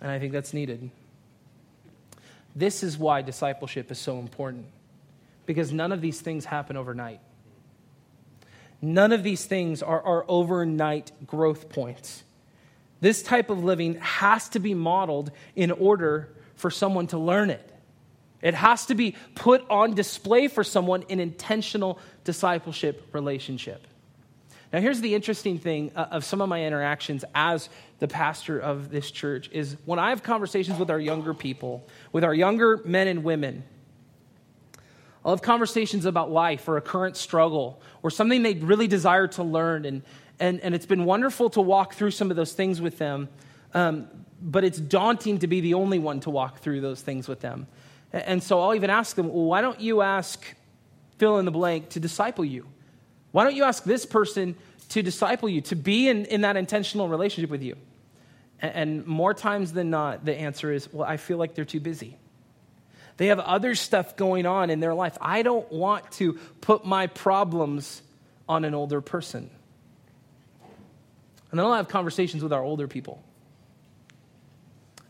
And 0.00 0.10
I 0.10 0.18
think 0.18 0.32
that's 0.32 0.52
needed. 0.52 0.90
This 2.56 2.82
is 2.82 2.96
why 2.96 3.20
discipleship 3.20 3.90
is 3.90 3.98
so 3.98 4.18
important, 4.18 4.66
because 5.44 5.72
none 5.72 5.92
of 5.92 6.00
these 6.00 6.20
things 6.22 6.46
happen 6.46 6.78
overnight. 6.78 7.20
None 8.80 9.12
of 9.12 9.22
these 9.22 9.44
things 9.44 9.82
are, 9.82 10.02
are 10.02 10.24
overnight 10.26 11.12
growth 11.26 11.68
points. 11.68 12.24
This 13.00 13.22
type 13.22 13.50
of 13.50 13.62
living 13.62 13.96
has 13.96 14.48
to 14.50 14.58
be 14.58 14.72
modeled 14.72 15.30
in 15.54 15.70
order 15.70 16.30
for 16.54 16.70
someone 16.70 17.06
to 17.08 17.18
learn 17.18 17.50
it. 17.50 17.72
It 18.40 18.54
has 18.54 18.86
to 18.86 18.94
be 18.94 19.16
put 19.34 19.68
on 19.68 19.94
display 19.94 20.48
for 20.48 20.64
someone 20.64 21.02
in 21.08 21.20
intentional 21.20 21.98
discipleship 22.24 23.06
relationship. 23.12 23.86
Now, 24.72 24.80
here's 24.80 25.00
the 25.00 25.14
interesting 25.14 25.58
thing 25.58 25.92
uh, 25.94 26.06
of 26.10 26.24
some 26.24 26.40
of 26.40 26.48
my 26.48 26.64
interactions 26.64 27.24
as 27.34 27.68
the 27.98 28.08
pastor 28.08 28.58
of 28.58 28.90
this 28.90 29.10
church 29.10 29.48
is 29.52 29.76
when 29.84 29.98
I 29.98 30.10
have 30.10 30.22
conversations 30.22 30.78
with 30.78 30.90
our 30.90 31.00
younger 31.00 31.32
people, 31.32 31.86
with 32.12 32.24
our 32.24 32.34
younger 32.34 32.80
men 32.84 33.08
and 33.08 33.24
women, 33.24 33.64
I'll 35.24 35.32
have 35.32 35.42
conversations 35.42 36.04
about 36.04 36.30
life 36.30 36.68
or 36.68 36.76
a 36.76 36.80
current 36.80 37.16
struggle 37.16 37.80
or 38.02 38.10
something 38.10 38.42
they 38.42 38.54
really 38.54 38.86
desire 38.86 39.26
to 39.28 39.42
learn. 39.42 39.84
And, 39.84 40.02
and, 40.38 40.60
and 40.60 40.74
it's 40.74 40.86
been 40.86 41.04
wonderful 41.04 41.50
to 41.50 41.60
walk 41.60 41.94
through 41.94 42.12
some 42.12 42.30
of 42.30 42.36
those 42.36 42.52
things 42.52 42.80
with 42.80 42.98
them, 42.98 43.28
um, 43.74 44.08
but 44.40 44.62
it's 44.62 44.78
daunting 44.78 45.38
to 45.40 45.46
be 45.46 45.60
the 45.60 45.74
only 45.74 45.98
one 45.98 46.20
to 46.20 46.30
walk 46.30 46.58
through 46.58 46.80
those 46.80 47.00
things 47.00 47.26
with 47.26 47.40
them. 47.40 47.66
And 48.12 48.42
so 48.42 48.60
I'll 48.60 48.74
even 48.74 48.90
ask 48.90 49.16
them, 49.16 49.28
well, 49.28 49.44
why 49.44 49.62
don't 49.62 49.80
you 49.80 50.00
ask 50.02 50.44
fill 51.18 51.38
in 51.38 51.44
the 51.44 51.50
blank 51.50 51.88
to 51.90 52.00
disciple 52.00 52.44
you? 52.44 52.66
Why 53.32 53.44
don't 53.44 53.54
you 53.54 53.64
ask 53.64 53.84
this 53.84 54.06
person 54.06 54.54
to 54.90 55.02
disciple 55.02 55.48
you, 55.48 55.60
to 55.62 55.74
be 55.74 56.08
in, 56.08 56.26
in 56.26 56.42
that 56.42 56.56
intentional 56.56 57.08
relationship 57.08 57.50
with 57.50 57.62
you? 57.62 57.76
And, 58.60 59.06
more 59.06 59.34
times 59.34 59.72
than 59.72 59.90
not, 59.90 60.24
the 60.24 60.34
answer 60.34 60.72
is, 60.72 60.90
well, 60.92 61.06
I 61.06 61.18
feel 61.18 61.36
like 61.36 61.54
they're 61.54 61.64
too 61.64 61.80
busy. 61.80 62.16
They 63.18 63.26
have 63.26 63.38
other 63.38 63.74
stuff 63.74 64.16
going 64.16 64.46
on 64.46 64.70
in 64.70 64.80
their 64.80 64.94
life. 64.94 65.16
I 65.20 65.42
don't 65.42 65.70
want 65.70 66.10
to 66.12 66.34
put 66.60 66.84
my 66.84 67.06
problems 67.06 68.02
on 68.48 68.64
an 68.64 68.74
older 68.74 69.00
person. 69.00 69.50
And 71.50 71.58
then 71.58 71.66
I'll 71.66 71.74
have 71.74 71.88
conversations 71.88 72.42
with 72.42 72.52
our 72.52 72.62
older 72.62 72.88
people. 72.88 73.22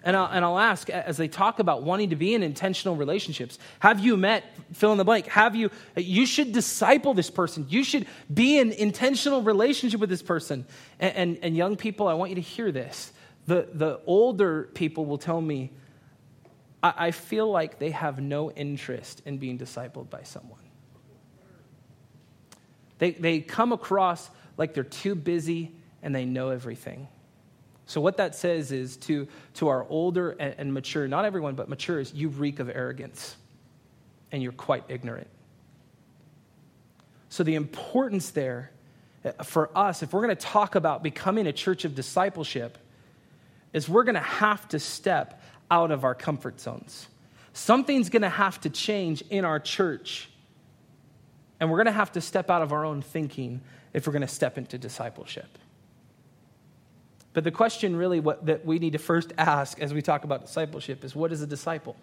And 0.04 0.16
I'll, 0.16 0.26
and 0.26 0.44
I'll 0.44 0.59
ask 0.59 0.88
as 0.88 1.16
they 1.16 1.26
talk 1.26 1.59
about 1.59 1.82
wanting 1.82 2.11
to 2.11 2.16
be 2.16 2.32
in 2.32 2.44
intentional 2.44 2.94
relationships 2.94 3.59
have 3.80 3.98
you 3.98 4.16
met, 4.16 4.44
fill 4.72 4.92
in 4.92 4.98
the 4.98 5.04
blank, 5.04 5.26
have 5.26 5.56
you, 5.56 5.70
you 5.96 6.26
should 6.26 6.52
disciple 6.52 7.12
this 7.12 7.28
person. 7.28 7.66
You 7.68 7.82
should 7.82 8.06
be 8.32 8.59
in 8.59 8.70
intentional 8.70 9.42
relationship 9.42 9.98
with 9.98 10.09
this 10.09 10.22
person. 10.22 10.64
And, 11.00 11.16
and, 11.16 11.38
and 11.42 11.56
young 11.56 11.74
people, 11.74 12.06
I 12.06 12.14
want 12.14 12.30
you 12.30 12.37
to 12.37 12.40
hear 12.40 12.70
this. 12.70 13.11
The, 13.46 13.68
the 13.72 14.00
older 14.06 14.64
people 14.74 15.06
will 15.06 15.18
tell 15.18 15.40
me, 15.40 15.72
I, 16.82 16.94
I 16.96 17.11
feel 17.11 17.50
like 17.50 17.78
they 17.78 17.90
have 17.90 18.20
no 18.20 18.50
interest 18.50 19.22
in 19.24 19.38
being 19.38 19.59
discipled 19.59 20.11
by 20.11 20.22
someone. 20.22 20.61
They, 22.98 23.12
they 23.12 23.40
come 23.40 23.72
across 23.72 24.28
like 24.56 24.74
they're 24.74 24.85
too 24.85 25.14
busy 25.14 25.72
and 26.02 26.14
they 26.14 26.24
know 26.24 26.50
everything. 26.50 27.09
So, 27.87 28.00
what 28.00 28.16
that 28.16 28.35
says 28.35 28.72
is 28.72 28.96
to, 28.98 29.28
to 29.54 29.68
our 29.68 29.87
older 29.88 30.30
and, 30.30 30.54
and 30.59 30.74
mature, 30.74 31.06
not 31.06 31.24
everyone, 31.24 31.54
but 31.54 31.68
mature, 31.68 32.00
is 32.00 32.12
you 32.12 32.28
reek 32.28 32.59
of 32.59 32.68
arrogance 32.68 33.37
and 34.32 34.42
you're 34.42 34.52
quite 34.52 34.85
ignorant. 34.88 35.28
So, 37.28 37.44
the 37.44 37.54
importance 37.54 38.30
there 38.30 38.72
uh, 39.24 39.44
for 39.44 39.70
us, 39.76 40.02
if 40.02 40.12
we're 40.12 40.22
going 40.22 40.37
to 40.37 40.42
talk 40.42 40.74
about 40.74 41.04
becoming 41.04 41.46
a 41.46 41.52
church 41.52 41.85
of 41.85 41.94
discipleship, 41.94 42.76
is 43.72 43.88
we're 43.88 44.05
going 44.05 44.14
to 44.14 44.20
have 44.20 44.68
to 44.68 44.79
step 44.79 45.42
out 45.70 45.90
of 45.90 46.05
our 46.05 46.14
comfort 46.14 46.61
zones. 46.61 47.09
Something's 47.52 48.11
going 48.11 48.22
to 48.22 48.29
have 48.29 48.61
to 48.62 48.70
change 48.70 49.22
in 49.31 49.44
our 49.44 49.59
church. 49.59 50.29
And 51.59 51.70
we're 51.70 51.79
going 51.79 51.87
to 51.87 51.92
have 51.92 52.12
to 52.12 52.20
step 52.20 52.50
out 52.50 52.62
of 52.62 52.72
our 52.72 52.85
own 52.85 53.02
thinking 53.02 53.62
if 53.92 54.07
we're 54.07 54.12
going 54.12 54.22
to 54.22 54.29
step 54.29 54.59
into 54.59 54.76
discipleship. 54.79 55.59
But 57.33 57.44
the 57.44 57.50
question, 57.50 57.96
really, 57.96 58.20
what, 58.20 58.46
that 58.46 58.64
we 58.64 58.79
need 58.79 58.92
to 58.92 58.98
first 58.98 59.33
ask 59.37 59.79
as 59.81 59.92
we 59.92 60.00
talk 60.00 60.24
about 60.24 60.46
discipleship 60.46 61.05
is 61.05 61.14
what 61.14 61.33
is 61.33 61.42
a 61.42 61.46
disciple? 61.46 61.96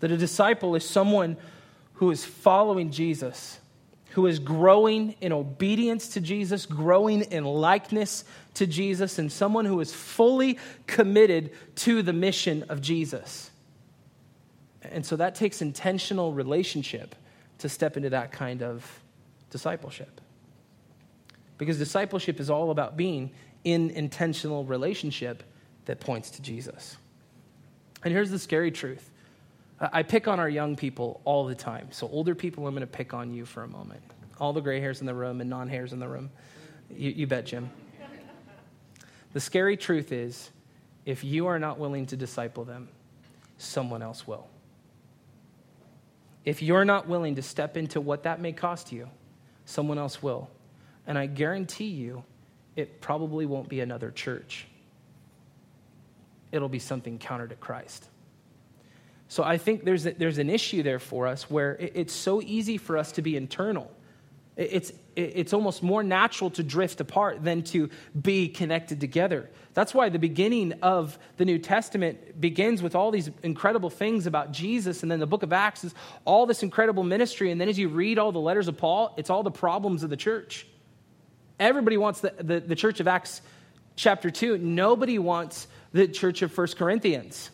That 0.00 0.10
a 0.10 0.16
disciple 0.16 0.74
is 0.74 0.88
someone 0.88 1.36
who 1.94 2.10
is 2.10 2.24
following 2.24 2.90
Jesus, 2.90 3.60
who 4.12 4.26
is 4.26 4.38
growing 4.38 5.14
in 5.20 5.32
obedience 5.32 6.08
to 6.08 6.20
Jesus, 6.20 6.66
growing 6.66 7.22
in 7.22 7.44
likeness 7.44 8.24
to 8.54 8.66
Jesus, 8.66 9.18
and 9.18 9.32
someone 9.32 9.64
who 9.64 9.80
is 9.80 9.92
fully 9.92 10.58
committed 10.86 11.50
to 11.76 12.02
the 12.02 12.12
mission 12.12 12.64
of 12.68 12.80
Jesus. 12.80 13.50
And 14.82 15.04
so 15.06 15.16
that 15.16 15.34
takes 15.34 15.62
intentional 15.62 16.32
relationship 16.32 17.14
to 17.58 17.68
step 17.68 17.96
into 17.96 18.10
that 18.10 18.32
kind 18.32 18.62
of 18.62 19.00
discipleship. 19.50 20.20
Because 21.56 21.78
discipleship 21.78 22.40
is 22.40 22.50
all 22.50 22.70
about 22.70 22.96
being 22.96 23.30
in 23.64 23.90
intentional 23.90 24.64
relationship 24.64 25.42
that 25.84 26.00
points 26.00 26.30
to 26.30 26.42
Jesus. 26.42 26.96
And 28.04 28.12
here's 28.12 28.30
the 28.30 28.38
scary 28.38 28.72
truth 28.72 29.11
I 29.92 30.02
pick 30.04 30.28
on 30.28 30.38
our 30.38 30.48
young 30.48 30.76
people 30.76 31.20
all 31.24 31.44
the 31.44 31.54
time. 31.54 31.88
So, 31.90 32.08
older 32.08 32.34
people, 32.34 32.66
I'm 32.66 32.74
going 32.74 32.82
to 32.82 32.86
pick 32.86 33.14
on 33.14 33.34
you 33.34 33.44
for 33.44 33.64
a 33.64 33.68
moment. 33.68 34.02
all 34.38 34.52
the 34.52 34.60
gray 34.60 34.80
hairs 34.80 35.00
in 35.00 35.06
the 35.06 35.14
room 35.14 35.40
and 35.40 35.50
non 35.50 35.68
hairs 35.68 35.92
in 35.92 35.98
the 35.98 36.08
room. 36.08 36.30
You, 36.90 37.10
you 37.10 37.26
bet, 37.26 37.46
Jim. 37.46 37.70
The 39.32 39.40
scary 39.40 39.76
truth 39.76 40.12
is 40.12 40.50
if 41.06 41.24
you 41.24 41.46
are 41.46 41.58
not 41.58 41.78
willing 41.78 42.06
to 42.06 42.16
disciple 42.16 42.64
them, 42.64 42.88
someone 43.58 44.02
else 44.02 44.26
will. 44.26 44.46
If 46.44 46.62
you're 46.62 46.84
not 46.84 47.08
willing 47.08 47.36
to 47.36 47.42
step 47.42 47.76
into 47.76 48.00
what 48.00 48.24
that 48.24 48.40
may 48.40 48.52
cost 48.52 48.92
you, 48.92 49.08
someone 49.64 49.98
else 49.98 50.22
will. 50.22 50.50
And 51.06 51.16
I 51.16 51.26
guarantee 51.26 51.88
you, 51.88 52.24
it 52.76 53.00
probably 53.00 53.46
won't 53.46 53.68
be 53.68 53.80
another 53.80 54.10
church. 54.10 54.66
It'll 56.50 56.68
be 56.68 56.78
something 56.78 57.18
counter 57.18 57.46
to 57.48 57.54
Christ. 57.54 58.08
So 59.32 59.42
I 59.42 59.56
think 59.56 59.84
there's, 59.84 60.04
a, 60.04 60.10
there's 60.10 60.36
an 60.36 60.50
issue 60.50 60.82
there 60.82 60.98
for 60.98 61.26
us 61.26 61.48
where 61.48 61.76
it, 61.76 61.92
it's 61.94 62.12
so 62.12 62.42
easy 62.42 62.76
for 62.76 62.98
us 62.98 63.12
to 63.12 63.22
be 63.22 63.34
internal. 63.34 63.90
It, 64.58 64.68
it's, 64.72 64.90
it, 65.16 65.32
it's 65.36 65.54
almost 65.54 65.82
more 65.82 66.02
natural 66.02 66.50
to 66.50 66.62
drift 66.62 67.00
apart 67.00 67.42
than 67.42 67.62
to 67.62 67.88
be 68.20 68.50
connected 68.50 69.00
together. 69.00 69.48
That's 69.72 69.94
why 69.94 70.10
the 70.10 70.18
beginning 70.18 70.74
of 70.82 71.18
the 71.38 71.46
New 71.46 71.58
Testament 71.58 72.42
begins 72.42 72.82
with 72.82 72.94
all 72.94 73.10
these 73.10 73.30
incredible 73.42 73.88
things 73.88 74.26
about 74.26 74.52
Jesus, 74.52 75.02
and 75.02 75.10
then 75.10 75.18
the 75.18 75.26
book 75.26 75.42
of 75.42 75.50
Acts 75.54 75.82
is 75.82 75.94
all 76.26 76.44
this 76.44 76.62
incredible 76.62 77.02
ministry. 77.02 77.50
And 77.50 77.58
then 77.58 77.70
as 77.70 77.78
you 77.78 77.88
read 77.88 78.18
all 78.18 78.32
the 78.32 78.38
letters 78.38 78.68
of 78.68 78.76
Paul, 78.76 79.14
it's 79.16 79.30
all 79.30 79.42
the 79.42 79.50
problems 79.50 80.02
of 80.02 80.10
the 80.10 80.16
church. 80.18 80.66
Everybody 81.58 81.96
wants 81.96 82.20
the, 82.20 82.34
the, 82.38 82.60
the 82.60 82.76
church 82.76 83.00
of 83.00 83.08
Acts 83.08 83.40
chapter 83.96 84.30
2. 84.30 84.58
Nobody 84.58 85.18
wants 85.18 85.68
the 85.92 86.06
church 86.06 86.42
of 86.42 86.52
First 86.52 86.76
Corinthians. 86.76 87.48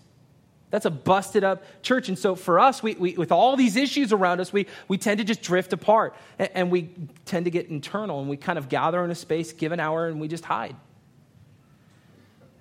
That's 0.71 0.85
a 0.85 0.91
busted 0.91 1.45
up 1.45 1.65
church. 1.83 2.09
And 2.09 2.19
so 2.19 2.35
for 2.35 2.61
us, 2.61 2.83
we, 2.83 2.95
we, 2.95 3.15
with 3.15 3.33
all 3.33 3.57
these 3.57 3.77
issues 3.77 4.13
around 4.13 4.41
us, 4.41 4.53
we, 4.53 4.67
we 4.87 4.99
tend 4.99 5.19
to 5.19 5.25
just 5.25 5.41
drift 5.41 5.73
apart 5.73 6.15
and, 6.39 6.51
and 6.55 6.71
we 6.71 6.91
tend 7.25 7.47
to 7.47 7.51
get 7.51 7.69
internal 7.69 8.21
and 8.21 8.29
we 8.29 8.37
kind 8.37 8.59
of 8.59 8.69
gather 8.69 9.03
in 9.05 9.11
a 9.11 9.15
space, 9.15 9.53
give 9.53 9.73
an 9.73 9.81
hour, 9.81 10.09
and 10.09 10.21
we 10.21 10.29
just 10.29 10.45
hide. 10.45 10.77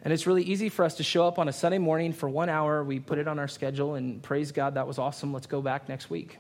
And 0.04 0.14
it's 0.14 0.26
really 0.26 0.44
easy 0.44 0.70
for 0.70 0.86
us 0.86 0.96
to 0.96 1.04
show 1.04 1.28
up 1.28 1.38
on 1.38 1.50
a 1.50 1.54
Sunday 1.54 1.80
morning 1.80 2.14
for 2.14 2.30
one 2.30 2.48
hour. 2.48 2.82
We 2.82 3.00
put 3.00 3.18
it 3.18 3.28
on 3.28 3.40
our 3.40 3.48
schedule 3.50 3.96
and 3.96 4.24
praise 4.24 4.54
God, 4.54 4.76
that 4.76 4.88
was 4.88 4.98
awesome. 4.98 5.34
Let's 5.34 5.48
go 5.48 5.62
back 5.62 5.90
next 5.90 6.10
week. 6.10 6.38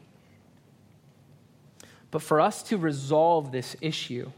But 2.12 2.21
for 2.21 2.39
us 2.39 2.63
to 2.63 2.77
resolve 2.77 3.51
this 3.51 3.75
issue, 3.82 4.32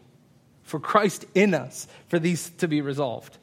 for 0.63 0.79
Christ 0.79 1.25
in 1.35 1.53
us, 1.53 1.87
for 2.07 2.17
these 2.17 2.49
to 2.57 2.67
be 2.67 2.81
resolved, 2.81 3.37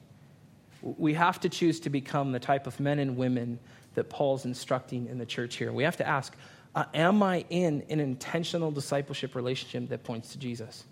we 0.83 1.15
have 1.15 1.41
to 1.41 1.49
choose 1.49 1.81
to 1.81 1.91
become 1.91 2.33
the 2.33 2.41
type 2.41 2.67
of 2.67 2.79
men 2.81 2.99
and 2.99 3.17
women 3.17 3.59
that 3.97 4.09
Paul's 4.09 4.45
instructing 4.45 5.07
in 5.07 5.19
the 5.19 5.27
church 5.27 5.57
here. 5.57 5.73
We 5.73 5.83
have 5.83 5.97
to 5.97 6.07
ask 6.07 6.35
uh, 6.75 6.85
Am 6.95 7.23
I 7.23 7.45
in 7.51 7.85
an 7.91 8.01
intentional 8.01 8.71
discipleship 8.71 9.35
relationship 9.35 9.89
that 9.89 10.05
points 10.05 10.33
to 10.33 10.39
Jesus? 10.39 10.85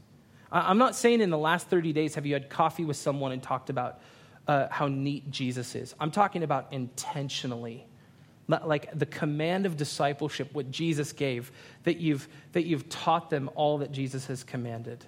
I'm 0.51 0.79
not 0.79 0.95
saying 0.95 1.21
in 1.21 1.31
the 1.31 1.39
last 1.39 1.69
30 1.69 1.93
days 1.93 2.15
have 2.15 2.27
you 2.27 2.35
had 2.35 2.49
coffee 2.49 2.85
with 2.85 2.97
someone 2.97 3.33
and 3.33 3.43
talked 3.43 3.71
about 3.71 4.01
uh, 4.47 4.69
how 4.71 4.87
neat 4.89 5.31
Jesus 5.31 5.75
is. 5.75 5.95
I'm 5.99 6.11
talking 6.11 6.43
about 6.43 6.73
intentionally. 6.73 7.87
Like 8.47 8.97
the 8.97 9.07
command 9.07 9.65
of 9.65 9.77
discipleship, 9.77 10.51
what 10.53 10.71
Jesus 10.71 11.13
gave, 11.13 11.51
that 11.85 11.97
you've, 11.97 12.29
that 12.53 12.67
you've 12.67 12.89
taught 12.91 13.31
them 13.31 13.49
all 13.55 13.79
that 13.79 13.91
Jesus 13.91 14.27
has 14.27 14.45
commanded. 14.45 15.05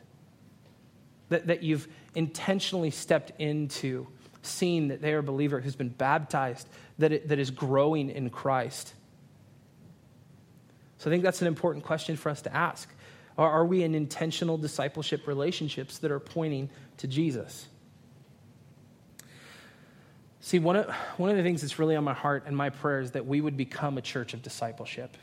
That, 1.28 1.46
that 1.48 1.62
you've 1.62 1.86
intentionally 2.14 2.90
stepped 2.90 3.32
into 3.38 4.06
seeing 4.42 4.88
that 4.88 5.02
they 5.02 5.12
are 5.12 5.18
a 5.18 5.22
believer 5.22 5.60
who's 5.60 5.76
been 5.76 5.90
baptized, 5.90 6.68
that, 6.98 7.12
it, 7.12 7.28
that 7.28 7.38
is 7.38 7.50
growing 7.50 8.10
in 8.10 8.30
Christ. 8.30 8.94
So 10.98 11.10
I 11.10 11.12
think 11.12 11.22
that's 11.22 11.42
an 11.42 11.48
important 11.48 11.84
question 11.84 12.16
for 12.16 12.30
us 12.30 12.42
to 12.42 12.54
ask. 12.54 12.88
Are, 13.36 13.50
are 13.50 13.66
we 13.66 13.82
in 13.82 13.94
intentional 13.94 14.56
discipleship 14.56 15.26
relationships 15.26 15.98
that 15.98 16.10
are 16.10 16.20
pointing 16.20 16.70
to 16.98 17.06
Jesus? 17.06 17.68
See, 20.40 20.58
one 20.58 20.76
of, 20.76 20.88
one 21.16 21.30
of 21.30 21.36
the 21.36 21.42
things 21.42 21.62
that's 21.62 21.78
really 21.78 21.96
on 21.96 22.04
my 22.04 22.14
heart 22.14 22.44
and 22.46 22.56
my 22.56 22.70
prayer 22.70 23.00
is 23.00 23.10
that 23.12 23.26
we 23.26 23.40
would 23.40 23.56
become 23.56 23.98
a 23.98 24.00
church 24.00 24.32
of 24.32 24.42
discipleship. 24.42 25.16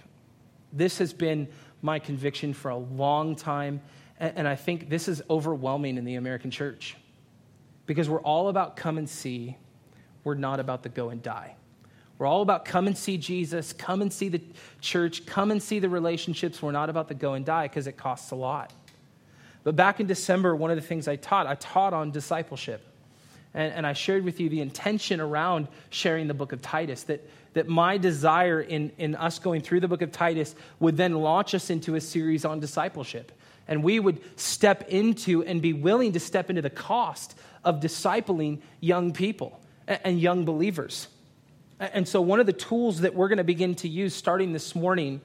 This 0.74 0.98
has 0.98 1.14
been 1.14 1.48
my 1.82 2.00
conviction 2.00 2.54
for 2.54 2.70
a 2.70 2.78
long 2.78 3.36
time, 3.36 3.82
and, 4.20 4.38
and 4.40 4.48
I 4.48 4.56
think 4.56 4.90
this 4.90 5.08
is 5.08 5.22
overwhelming 5.30 5.98
in 5.98 6.06
the 6.06 6.16
American 6.16 6.52
church 6.52 6.98
because 7.86 8.10
we're 8.10 8.22
all 8.22 8.50
about 8.50 8.76
come 8.76 8.98
and 8.98 9.10
see, 9.10 9.58
we're 10.24 10.36
not 10.36 10.60
about 10.60 10.84
the 10.84 10.90
go 10.90 11.10
and 11.10 11.22
die. 11.22 11.56
We're 12.24 12.30
all 12.30 12.42
about 12.42 12.64
come 12.64 12.88
and 12.88 12.98
see 12.98 13.18
Jesus, 13.18 13.74
come 13.74 14.02
and 14.02 14.14
see 14.14 14.30
the 14.30 14.40
church, 14.80 15.26
come 15.26 15.52
and 15.52 15.62
see 15.62 15.80
the 15.80 15.90
relationships. 15.90 16.62
We're 16.62 16.72
not 16.72 16.90
about 16.90 17.10
the 17.10 17.14
go 17.16 17.34
and 17.34 17.46
die 17.46 17.68
because 17.68 17.86
it 17.86 17.98
costs 17.98 18.32
a 18.32 18.36
lot. 18.36 18.72
But 19.66 19.76
back 19.76 20.00
in 20.00 20.08
December, 20.08 20.56
one 20.56 20.72
of 20.72 20.78
the 20.78 20.82
things 20.82 21.10
I 21.10 21.18
taught, 21.18 21.48
I 21.48 21.56
taught 21.56 21.94
on 21.94 22.12
discipleship. 22.12 22.82
And, 23.54 23.74
and 23.74 23.86
I 23.86 23.92
shared 23.92 24.24
with 24.24 24.40
you 24.40 24.48
the 24.48 24.62
intention 24.62 25.20
around 25.20 25.68
sharing 25.90 26.30
the 26.30 26.34
book 26.34 26.54
of 26.54 26.62
Titus, 26.62 27.04
that, 27.04 27.30
that 27.56 27.68
my 27.68 27.98
desire 27.98 28.62
in, 28.62 28.94
in 28.98 29.16
us 29.16 29.38
going 29.38 29.60
through 29.60 29.82
the 29.82 29.90
book 29.90 30.02
of 30.02 30.14
Titus 30.14 30.56
would 30.80 30.96
then 30.96 31.16
launch 31.16 31.54
us 31.54 31.70
into 31.70 31.96
a 31.96 32.00
series 32.00 32.46
on 32.46 32.62
discipleship. 32.62 33.34
And 33.68 33.84
we 33.84 34.00
would 34.00 34.22
step 34.40 34.88
into 34.88 35.44
and 35.44 35.62
be 35.62 35.74
willing 35.74 36.14
to 36.14 36.22
step 36.22 36.50
into 36.50 36.62
the 36.62 36.70
cost 36.70 37.38
of 37.66 37.82
discipling 37.82 38.62
young 38.80 39.12
people 39.12 39.60
and 39.86 40.22
young 40.22 40.46
believers. 40.46 41.10
And 41.92 42.08
so, 42.08 42.22
one 42.22 42.40
of 42.40 42.46
the 42.46 42.54
tools 42.54 43.02
that 43.02 43.14
we're 43.14 43.28
going 43.28 43.38
to 43.40 43.44
begin 43.44 43.76
to 43.76 43.90
use 43.90 44.16
starting 44.16 44.54
this 44.54 44.74
morning 44.74 45.20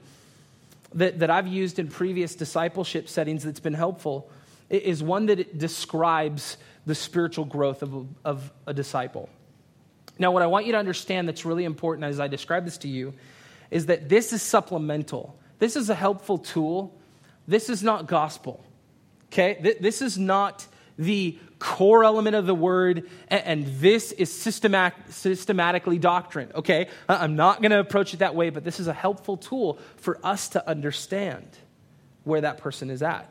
that, 0.93 1.19
that 1.19 1.29
I've 1.29 1.47
used 1.47 1.79
in 1.79 1.87
previous 1.87 2.35
discipleship 2.35 3.07
settings 3.07 3.43
that's 3.43 3.59
been 3.59 3.73
helpful 3.73 4.29
is 4.69 5.01
one 5.01 5.27
that 5.27 5.57
describes 5.57 6.57
the 6.85 6.95
spiritual 6.95 7.45
growth 7.45 7.81
of 7.81 8.07
of 8.25 8.51
a 8.67 8.73
disciple. 8.73 9.29
Now, 10.17 10.31
what 10.31 10.43
I 10.43 10.47
want 10.47 10.65
you 10.65 10.73
to 10.73 10.77
understand 10.77 11.29
that's 11.29 11.45
really 11.45 11.63
important 11.63 12.03
as 12.03 12.19
I 12.19 12.27
describe 12.27 12.65
this 12.65 12.77
to 12.79 12.89
you 12.89 13.13
is 13.71 13.85
that 13.85 14.09
this 14.09 14.33
is 14.33 14.41
supplemental. 14.41 15.39
This 15.59 15.77
is 15.77 15.89
a 15.89 15.95
helpful 15.95 16.37
tool. 16.37 16.93
This 17.47 17.69
is 17.69 17.81
not 17.81 18.07
gospel. 18.07 18.63
Okay? 19.31 19.77
This 19.79 20.01
is 20.01 20.17
not 20.17 20.67
the 20.99 21.39
core 21.57 22.03
element 22.03 22.35
of 22.35 22.45
the 22.45 22.53
word, 22.53 23.09
and 23.29 23.65
this 23.79 24.11
is 24.11 24.31
systematic, 24.31 24.99
systematically 25.09 25.97
doctrine. 25.97 26.51
Okay? 26.53 26.89
I'm 27.07 27.35
not 27.35 27.61
going 27.61 27.71
to 27.71 27.79
approach 27.79 28.13
it 28.13 28.17
that 28.17 28.35
way, 28.35 28.51
but 28.51 28.63
this 28.63 28.79
is 28.79 28.87
a 28.87 28.93
helpful 28.93 29.37
tool 29.37 29.79
for 29.97 30.19
us 30.23 30.49
to 30.49 30.69
understand 30.69 31.47
where 32.23 32.41
that 32.41 32.59
person 32.59 32.91
is 32.91 33.01
at 33.01 33.27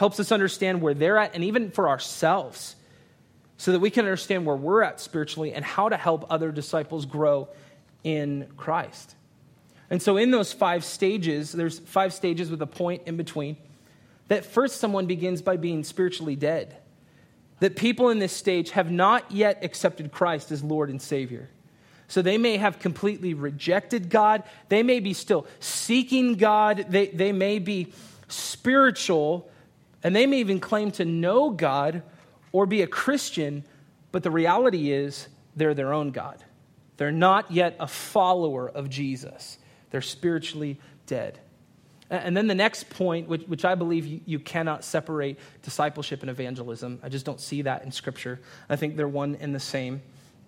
helps 0.00 0.18
us 0.18 0.32
understand 0.32 0.80
where 0.80 0.94
they're 0.94 1.18
at, 1.18 1.34
and 1.34 1.44
even 1.44 1.70
for 1.70 1.86
ourselves, 1.86 2.74
so 3.58 3.70
that 3.70 3.80
we 3.80 3.90
can 3.90 4.06
understand 4.06 4.46
where 4.46 4.56
we're 4.56 4.82
at 4.82 4.98
spiritually 4.98 5.52
and 5.52 5.62
how 5.62 5.90
to 5.90 5.96
help 5.98 6.24
other 6.30 6.50
disciples 6.50 7.04
grow 7.04 7.46
in 8.02 8.46
Christ. 8.56 9.14
And 9.90 10.00
so, 10.00 10.16
in 10.16 10.30
those 10.30 10.54
five 10.54 10.86
stages, 10.86 11.52
there's 11.52 11.80
five 11.80 12.14
stages 12.14 12.50
with 12.50 12.62
a 12.62 12.66
point 12.66 13.02
in 13.04 13.18
between. 13.18 13.58
That 14.30 14.44
first, 14.44 14.76
someone 14.76 15.06
begins 15.06 15.42
by 15.42 15.56
being 15.56 15.82
spiritually 15.82 16.36
dead. 16.36 16.76
That 17.58 17.74
people 17.74 18.10
in 18.10 18.20
this 18.20 18.32
stage 18.32 18.70
have 18.70 18.88
not 18.88 19.32
yet 19.32 19.64
accepted 19.64 20.12
Christ 20.12 20.52
as 20.52 20.62
Lord 20.62 20.88
and 20.88 21.02
Savior. 21.02 21.50
So 22.06 22.22
they 22.22 22.38
may 22.38 22.56
have 22.56 22.78
completely 22.78 23.34
rejected 23.34 24.08
God. 24.08 24.44
They 24.68 24.84
may 24.84 25.00
be 25.00 25.14
still 25.14 25.48
seeking 25.58 26.36
God. 26.36 26.86
They, 26.88 27.08
they 27.08 27.32
may 27.32 27.58
be 27.58 27.92
spiritual, 28.28 29.50
and 30.04 30.14
they 30.14 30.26
may 30.26 30.38
even 30.38 30.60
claim 30.60 30.92
to 30.92 31.04
know 31.04 31.50
God 31.50 32.04
or 32.52 32.66
be 32.66 32.82
a 32.82 32.86
Christian, 32.86 33.64
but 34.12 34.22
the 34.22 34.30
reality 34.30 34.92
is 34.92 35.26
they're 35.56 35.74
their 35.74 35.92
own 35.92 36.12
God. 36.12 36.44
They're 36.98 37.10
not 37.10 37.50
yet 37.50 37.74
a 37.80 37.88
follower 37.88 38.68
of 38.68 38.88
Jesus, 38.90 39.58
they're 39.90 40.00
spiritually 40.00 40.78
dead. 41.06 41.40
And 42.10 42.36
then 42.36 42.48
the 42.48 42.56
next 42.56 42.90
point, 42.90 43.28
which, 43.28 43.42
which 43.44 43.64
I 43.64 43.76
believe 43.76 44.04
you, 44.04 44.20
you, 44.26 44.38
cannot 44.40 44.82
separate 44.82 45.38
discipleship 45.62 46.22
and 46.22 46.30
evangelism. 46.30 46.98
I 47.04 47.08
just 47.08 47.24
don't 47.24 47.40
see 47.40 47.62
that 47.62 47.84
in 47.84 47.92
Scripture. 47.92 48.40
I 48.68 48.74
think 48.74 48.96
they're 48.96 49.06
one 49.06 49.36
and 49.36 49.54
the 49.54 49.60
same. 49.60 50.02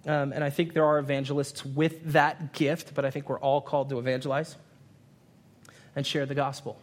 Um, 0.05 0.33
and 0.33 0.43
I 0.43 0.51
think 0.51 0.75
there 0.75 0.85
are 0.85 0.99
evangelists 0.99 1.65
with 1.65 2.13
that 2.13 2.53
gift, 2.53 2.95
but 2.95 3.05
I 3.05 3.11
think 3.11 3.29
we're 3.29 3.39
all 3.39 3.61
called 3.61 3.91
to 3.91 4.01
evangelize 4.01 4.57
and 5.95 6.05
share 6.05 6.27
the 6.27 6.35
gospel. 6.35 6.81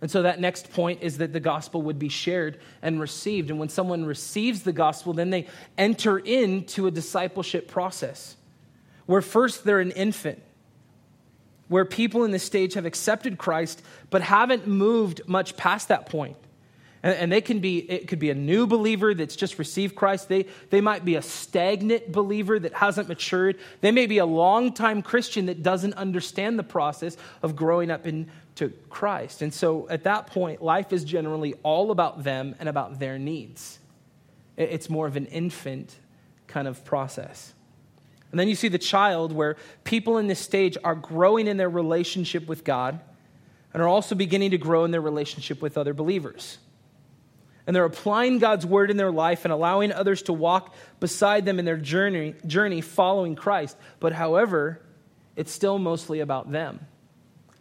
And 0.00 0.10
so 0.10 0.22
that 0.22 0.40
next 0.40 0.72
point 0.72 1.02
is 1.02 1.18
that 1.18 1.32
the 1.32 1.40
gospel 1.40 1.80
would 1.82 1.98
be 1.98 2.08
shared 2.08 2.58
and 2.82 3.00
received. 3.00 3.50
And 3.50 3.60
when 3.60 3.68
someone 3.68 4.04
receives 4.04 4.62
the 4.62 4.72
gospel, 4.72 5.12
then 5.12 5.30
they 5.30 5.46
enter 5.78 6.18
into 6.18 6.88
a 6.88 6.90
discipleship 6.90 7.68
process 7.68 8.36
where 9.06 9.22
first 9.22 9.64
they're 9.64 9.80
an 9.80 9.92
infant, 9.92 10.42
where 11.68 11.84
people 11.84 12.24
in 12.24 12.30
this 12.30 12.42
stage 12.42 12.74
have 12.74 12.86
accepted 12.86 13.38
Christ 13.38 13.82
but 14.10 14.22
haven't 14.22 14.66
moved 14.66 15.22
much 15.26 15.56
past 15.56 15.88
that 15.88 16.06
point. 16.06 16.36
And, 17.02 17.14
and 17.14 17.32
they 17.32 17.40
can 17.40 17.60
be, 17.60 17.78
it 17.78 18.08
could 18.08 18.18
be 18.18 18.30
a 18.30 18.34
new 18.34 18.66
believer 18.66 19.14
that's 19.14 19.36
just 19.36 19.58
received 19.58 19.94
Christ. 19.94 20.28
They, 20.28 20.46
they 20.70 20.80
might 20.80 21.04
be 21.04 21.14
a 21.16 21.22
stagnant 21.22 22.10
believer 22.10 22.58
that 22.58 22.72
hasn't 22.74 23.08
matured. 23.08 23.58
They 23.82 23.92
may 23.92 24.06
be 24.06 24.18
a 24.18 24.26
longtime 24.26 25.02
Christian 25.02 25.46
that 25.46 25.62
doesn't 25.62 25.94
understand 25.94 26.58
the 26.58 26.64
process 26.64 27.16
of 27.42 27.54
growing 27.54 27.90
up 27.90 28.06
into 28.06 28.72
Christ. 28.88 29.42
And 29.42 29.52
so 29.52 29.86
at 29.88 30.04
that 30.04 30.28
point, 30.28 30.62
life 30.62 30.92
is 30.92 31.04
generally 31.04 31.54
all 31.62 31.90
about 31.90 32.24
them 32.24 32.56
and 32.58 32.68
about 32.68 32.98
their 32.98 33.18
needs. 33.18 33.78
It's 34.56 34.88
more 34.88 35.06
of 35.06 35.16
an 35.16 35.26
infant 35.26 35.96
kind 36.46 36.68
of 36.68 36.84
process. 36.84 37.52
And 38.34 38.40
then 38.40 38.48
you 38.48 38.56
see 38.56 38.66
the 38.66 38.78
child, 38.78 39.30
where 39.30 39.54
people 39.84 40.18
in 40.18 40.26
this 40.26 40.40
stage 40.40 40.76
are 40.82 40.96
growing 40.96 41.46
in 41.46 41.56
their 41.56 41.70
relationship 41.70 42.48
with 42.48 42.64
God 42.64 42.98
and 43.72 43.80
are 43.80 43.86
also 43.86 44.16
beginning 44.16 44.50
to 44.50 44.58
grow 44.58 44.84
in 44.84 44.90
their 44.90 45.00
relationship 45.00 45.62
with 45.62 45.78
other 45.78 45.94
believers. 45.94 46.58
And 47.64 47.76
they're 47.76 47.84
applying 47.84 48.40
God's 48.40 48.66
word 48.66 48.90
in 48.90 48.96
their 48.96 49.12
life 49.12 49.44
and 49.44 49.52
allowing 49.52 49.92
others 49.92 50.22
to 50.22 50.32
walk 50.32 50.74
beside 50.98 51.44
them 51.44 51.60
in 51.60 51.64
their 51.64 51.76
journey, 51.76 52.34
journey 52.44 52.80
following 52.80 53.36
Christ. 53.36 53.76
But 54.00 54.12
however, 54.12 54.82
it's 55.36 55.52
still 55.52 55.78
mostly 55.78 56.18
about 56.18 56.50
them. 56.50 56.84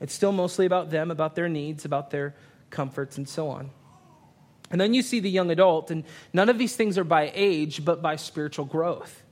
It's 0.02 0.16
still 0.16 0.32
mostly 0.32 0.66
about 0.66 0.90
them, 0.90 1.12
about 1.12 1.36
their 1.36 1.50
needs, 1.50 1.86
about 1.86 2.10
their 2.10 2.34
comforts, 2.72 3.20
and 3.20 3.30
so 3.30 3.50
on. 3.50 3.70
And 4.72 4.82
then 4.82 4.96
you 4.96 5.04
see 5.04 5.20
the 5.20 5.30
young 5.30 5.52
adult, 5.52 5.92
and 5.92 6.04
none 6.34 6.50
of 6.50 6.58
these 6.58 6.76
things 6.76 6.98
are 6.98 7.04
by 7.04 7.32
age, 7.36 7.86
but 7.86 8.02
by 8.02 8.16
spiritual 8.16 8.66
growth. 8.66 9.23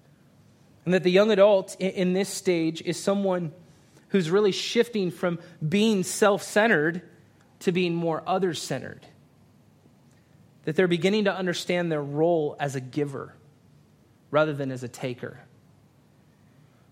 And 0.85 0.93
that 0.93 1.03
the 1.03 1.11
young 1.11 1.31
adult 1.31 1.75
in 1.79 2.13
this 2.13 2.29
stage 2.29 2.81
is 2.81 3.01
someone 3.01 3.51
who's 4.09 4.29
really 4.29 4.51
shifting 4.51 5.11
from 5.11 5.39
being 5.67 6.03
self 6.03 6.43
centered 6.43 7.01
to 7.59 7.71
being 7.71 7.93
more 7.95 8.23
other 8.25 8.53
centered. 8.53 9.05
That 10.65 10.75
they're 10.75 10.87
beginning 10.87 11.25
to 11.25 11.35
understand 11.35 11.91
their 11.91 12.01
role 12.01 12.55
as 12.59 12.75
a 12.75 12.81
giver 12.81 13.33
rather 14.31 14.53
than 14.53 14.71
as 14.71 14.83
a 14.83 14.87
taker. 14.87 15.39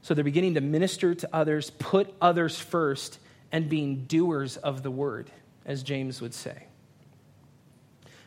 So 0.01 0.13
they're 0.13 0.23
beginning 0.23 0.53
to 0.55 0.61
minister 0.61 1.13
to 1.13 1.29
others, 1.33 1.69
put 1.69 2.13
others 2.21 2.57
first, 2.57 3.19
and 3.51 3.69
being 3.69 4.05
doers 4.05 4.57
of 4.57 4.83
the 4.83 4.91
word, 4.91 5.31
as 5.65 5.83
James 5.83 6.21
would 6.21 6.33
say. 6.33 6.67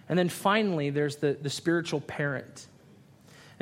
And 0.09 0.19
then 0.19 0.29
finally, 0.29 0.91
there's 0.91 1.17
the, 1.17 1.37
the 1.41 1.51
spiritual 1.51 2.01
parent 2.01 2.67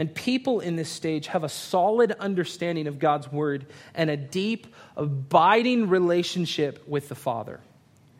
and 0.01 0.15
people 0.15 0.61
in 0.61 0.77
this 0.77 0.89
stage 0.89 1.27
have 1.27 1.45
a 1.45 1.49
solid 1.51 2.13
understanding 2.13 2.87
of 2.87 2.99
God's 2.99 3.31
word 3.31 3.67
and 3.95 4.09
a 4.09 4.17
deep, 4.17 4.67
abiding 4.97 5.91
relationship 5.91 6.83
with 6.89 7.11
the 7.11 7.15
Father. 7.15 7.61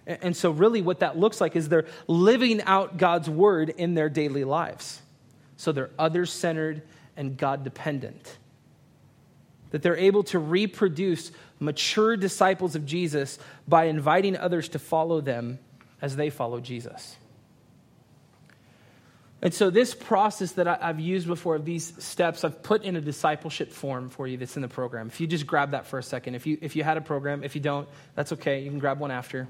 And 0.07 0.37
so, 0.37 0.51
really, 0.51 0.83
what 0.83 0.99
that 0.99 1.17
looks 1.17 1.41
like 1.41 1.57
is 1.57 1.71
they're 1.71 1.87
living 2.07 2.61
out 2.65 2.99
God's 2.99 3.31
word 3.31 3.71
in 3.71 3.95
their 3.95 4.11
daily 4.11 4.45
lives. 4.45 5.01
So, 5.57 5.73
they're 5.73 5.89
others 5.99 6.31
centered 6.31 6.83
and 7.17 7.39
God 7.39 7.65
dependent. 7.65 8.37
That 9.71 9.81
they're 9.81 9.97
able 9.97 10.25
to 10.25 10.39
reproduce 10.39 11.33
mature 11.61 12.15
disciples 12.15 12.77
of 12.77 12.85
Jesus 12.85 13.39
by 13.67 13.85
inviting 13.85 14.37
others 14.37 14.69
to 14.71 14.79
follow 14.79 15.23
them 15.23 15.59
as 16.03 16.15
they 16.15 16.29
follow 16.29 16.61
Jesus. 16.61 17.17
And 19.43 19.55
so, 19.55 19.71
this 19.71 19.95
process 19.95 20.53
that 20.53 20.69
I, 20.69 20.79
have 20.87 21.01
used 21.01 21.27
before 21.27 21.57
of 21.57 21.65
these 21.65 21.95
steps, 22.03 22.45
I've 22.45 22.63
put 22.63 22.83
in 22.83 22.97
a 22.97 23.01
discipleship 23.01 23.73
form 23.73 24.11
for 24.11 24.27
you 24.27 24.37
that's 24.37 24.57
in 24.57 24.63
the 24.63 24.69
program. 24.69 25.09
If 25.09 25.21
you 25.21 25.27
just 25.27 25.47
grab 25.47 25.71
that 25.71 25.87
for 25.87 25.99
a 25.99 26.03
second, 26.03 26.35
if 26.35 26.47
you, 26.47 26.59
if 26.61 26.77
you 26.77 26.85
had 26.85 26.99
a 26.99 27.01
program, 27.01 27.43
if 27.43 27.55
you 27.55 27.61
don't, 27.63 27.89
that's 28.15 28.33
okay. 28.33 28.61
You 28.61 28.69
can 28.69 28.79
grab 28.79 29.01
one 29.01 29.11
after. 29.11 29.49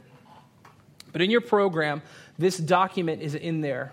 But 1.12 1.22
in 1.22 1.30
your 1.30 1.40
program, 1.40 2.02
this 2.38 2.56
document 2.56 3.20
is 3.20 3.34
in 3.34 3.62
there. 3.62 3.92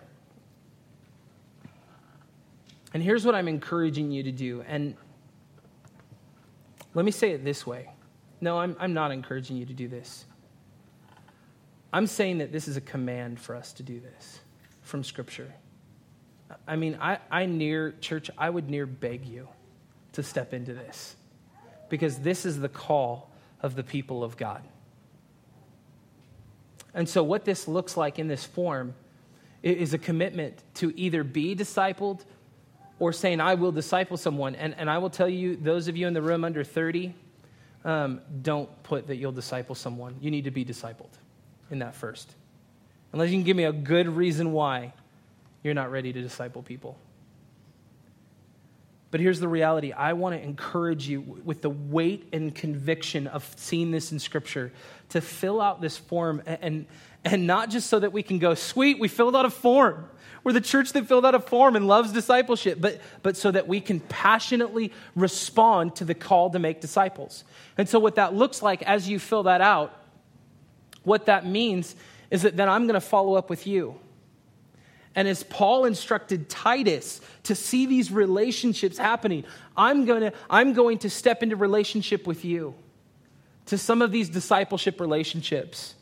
And 2.94 3.02
here's 3.02 3.26
what 3.26 3.34
I'm 3.34 3.48
encouraging 3.48 4.12
you 4.12 4.24
to 4.24 4.32
do. 4.32 4.64
And 4.68 4.96
let 6.94 7.06
me 7.06 7.12
say 7.12 7.32
it 7.32 7.44
this 7.44 7.66
way 7.66 7.90
no, 8.40 8.60
I'm, 8.60 8.76
I'm 8.80 8.94
not 8.94 9.12
encouraging 9.12 9.58
you 9.58 9.66
to 9.66 9.74
do 9.74 9.88
this. 9.88 10.26
I'm 11.92 12.06
saying 12.06 12.40
that 12.40 12.52
this 12.52 12.68
is 12.68 12.78
a 12.78 12.82
command 12.82 13.40
for 13.40 13.56
us 13.56 13.74
to 13.74 13.84
do 13.84 14.00
this 14.00 14.40
from 14.84 15.04
Scripture. 15.04 15.52
I 16.68 16.76
mean, 16.76 16.98
I, 17.02 17.20
I 17.30 17.46
near, 17.46 17.94
church, 18.00 18.30
I 18.38 18.50
would 18.50 18.70
near 18.70 18.86
beg 18.86 19.26
you 19.26 19.48
to 20.14 20.24
step 20.24 20.54
into 20.54 20.74
this 20.74 21.16
because 21.90 22.20
this 22.20 22.46
is 22.46 22.60
the 22.60 22.70
call 22.70 23.30
of 23.62 23.76
the 23.76 23.84
people 23.84 24.24
of 24.24 24.38
God. 24.38 24.64
And 26.94 27.08
so, 27.08 27.24
what 27.24 27.46
this 27.46 27.68
looks 27.68 27.98
like 27.98 28.18
in 28.18 28.28
this 28.28 28.44
form 28.44 28.96
is 29.62 29.94
a 29.94 29.98
commitment 29.98 30.64
to 30.76 30.98
either 30.98 31.24
be 31.24 31.56
discipled 31.56 32.22
or 33.00 33.14
saying, 33.14 33.40
I 33.42 33.56
will 33.56 33.72
disciple 33.72 34.18
someone. 34.18 34.56
And, 34.56 34.74
and 34.78 34.90
I 34.90 34.98
will 34.98 35.10
tell 35.10 35.30
you, 35.30 35.56
those 35.56 35.88
of 35.88 35.98
you 35.98 36.08
in 36.08 36.14
the 36.14 36.22
room 36.22 36.44
under 36.44 36.64
30, 36.64 37.14
um, 37.86 38.22
don't 38.42 38.70
put 38.84 39.08
that 39.08 39.18
you'll 39.18 39.32
disciple 39.32 39.76
someone. 39.76 40.16
You 40.20 40.32
need 40.32 40.46
to 40.46 40.52
be 40.52 40.66
discipled 40.66 41.12
in 41.70 41.80
that 41.80 41.96
first. 41.96 42.34
Unless 43.14 43.30
you 43.30 43.38
can 43.38 43.44
give 43.44 43.58
me 43.58 43.66
a 43.66 43.72
good 43.72 44.08
reason 44.08 44.52
why 44.52 44.94
you're 45.64 45.74
not 45.74 45.92
ready 45.92 46.14
to 46.14 46.22
disciple 46.22 46.62
people. 46.62 46.98
But 49.10 49.22
here's 49.22 49.40
the 49.40 49.48
reality 49.48 49.94
I 49.94 50.14
want 50.14 50.36
to 50.36 50.42
encourage 50.42 51.08
you 51.08 51.22
with 51.22 51.62
the 51.62 51.70
weight 51.70 52.28
and 52.34 52.54
conviction 52.54 53.28
of 53.28 53.50
seeing 53.56 53.92
this 53.92 54.12
in 54.12 54.20
Scripture 54.20 54.74
to 55.10 55.22
fill 55.22 55.62
out 55.62 55.82
this 55.82 55.98
form 55.98 56.42
and, 56.46 56.86
and 57.24 57.48
not 57.48 57.70
just 57.70 57.90
so 57.90 58.00
that 58.00 58.12
we 58.12 58.22
can 58.22 58.40
go, 58.40 58.54
sweet, 58.54 59.00
we 59.00 59.08
filled 59.08 59.36
out 59.36 59.46
a 59.46 59.50
form. 59.50 60.10
We're 60.44 60.54
the 60.54 60.62
church 60.62 60.94
that 60.94 61.08
filled 61.08 61.26
out 61.26 61.36
a 61.36 61.40
form 61.40 61.76
and 61.76 61.88
loves 61.88 62.12
discipleship, 62.12 62.80
but, 62.80 63.02
but 63.22 63.36
so 63.36 63.52
that 63.52 63.68
we 63.68 63.82
can 63.82 64.00
passionately 64.00 64.94
respond 65.16 65.96
to 65.98 66.06
the 66.06 66.14
call 66.14 66.50
to 66.52 66.60
make 66.60 66.80
disciples. 66.80 67.44
And 67.78 67.88
so, 67.88 68.00
what 68.00 68.16
that 68.16 68.34
looks 68.34 68.62
like 68.62 68.82
as 68.84 69.10
you 69.10 69.20
fill 69.20 69.44
that 69.44 69.62
out, 69.62 69.98
what 71.04 71.26
that 71.26 71.46
means 71.46 71.96
is 72.32 72.44
that 72.44 72.56
then 72.56 72.70
I'm 72.70 72.84
going 72.84 72.94
to 72.94 73.02
follow 73.02 73.36
up 73.36 73.50
with 73.50 73.68
you. 73.68 74.00
And 75.18 75.28
as 75.28 75.42
Paul 75.42 75.86
instructed 75.86 76.48
Titus 76.48 77.22
to 77.44 77.56
see 77.56 77.88
these 77.88 78.12
relationships 78.12 79.00
happening, 79.00 79.46
I'm, 79.76 80.06
gonna, 80.06 80.32
I'm 80.48 80.74
going 80.74 81.00
to 81.00 81.10
step 81.10 81.42
into 81.42 81.56
relationship 81.56 82.28
with 82.28 82.46
you, 82.46 82.76
to 83.66 83.80
some 83.80 84.04
of 84.04 84.12
these 84.12 84.30
discipleship 84.30 85.02
relationships. 85.02 85.96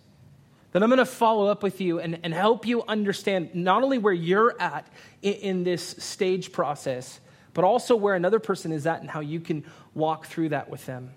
That 0.74 0.84
I'm 0.84 0.90
going 0.90 0.98
to 0.98 1.06
follow 1.06 1.48
up 1.48 1.64
with 1.64 1.80
you 1.80 2.02
and, 2.02 2.20
and 2.24 2.34
help 2.34 2.68
you 2.68 2.84
understand 2.84 3.56
not 3.56 3.84
only 3.84 3.98
where 3.98 4.14
you're 4.14 4.54
at 4.62 4.86
in, 5.22 5.34
in 5.36 5.64
this 5.64 5.96
stage 5.98 6.52
process, 6.52 7.22
but 7.54 7.64
also 7.64 7.96
where 7.96 8.16
another 8.16 8.40
person 8.40 8.74
is 8.74 8.86
at 8.86 9.00
and 9.00 9.10
how 9.10 9.22
you 9.22 9.40
can 9.40 9.64
walk 9.94 10.26
through 10.26 10.50
that 10.50 10.70
with 10.70 10.86
them. 10.88 11.12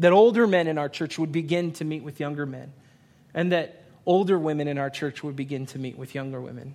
That 0.00 0.12
older 0.12 0.48
men 0.48 0.66
in 0.66 0.76
our 0.76 0.88
church 0.88 1.20
would 1.20 1.30
begin 1.30 1.70
to 1.74 1.84
meet 1.84 2.02
with 2.02 2.18
younger 2.18 2.46
men, 2.46 2.72
and 3.32 3.52
that 3.52 3.84
older 4.06 4.36
women 4.36 4.66
in 4.66 4.76
our 4.76 4.90
church 4.90 5.22
would 5.22 5.36
begin 5.36 5.66
to 5.66 5.78
meet 5.78 5.96
with 5.96 6.16
younger 6.16 6.40
women. 6.40 6.74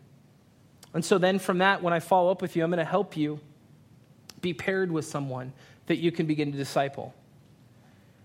And 0.94 1.04
so 1.04 1.18
then 1.18 1.40
from 1.40 1.60
that, 1.60 1.82
when 1.82 1.94
I 1.94 2.00
follow 2.00 2.32
up 2.32 2.42
with 2.42 2.56
you, 2.56 2.64
I'm 2.64 2.70
going 2.70 2.78
to 2.78 2.86
help 2.86 3.18
you 3.18 3.40
be 4.42 4.54
paired 4.54 4.92
with 4.92 5.06
someone 5.06 5.54
that 5.88 5.98
you 5.98 6.12
can 6.12 6.28
begin 6.28 6.52
to 6.52 6.58
disciple. 6.58 7.14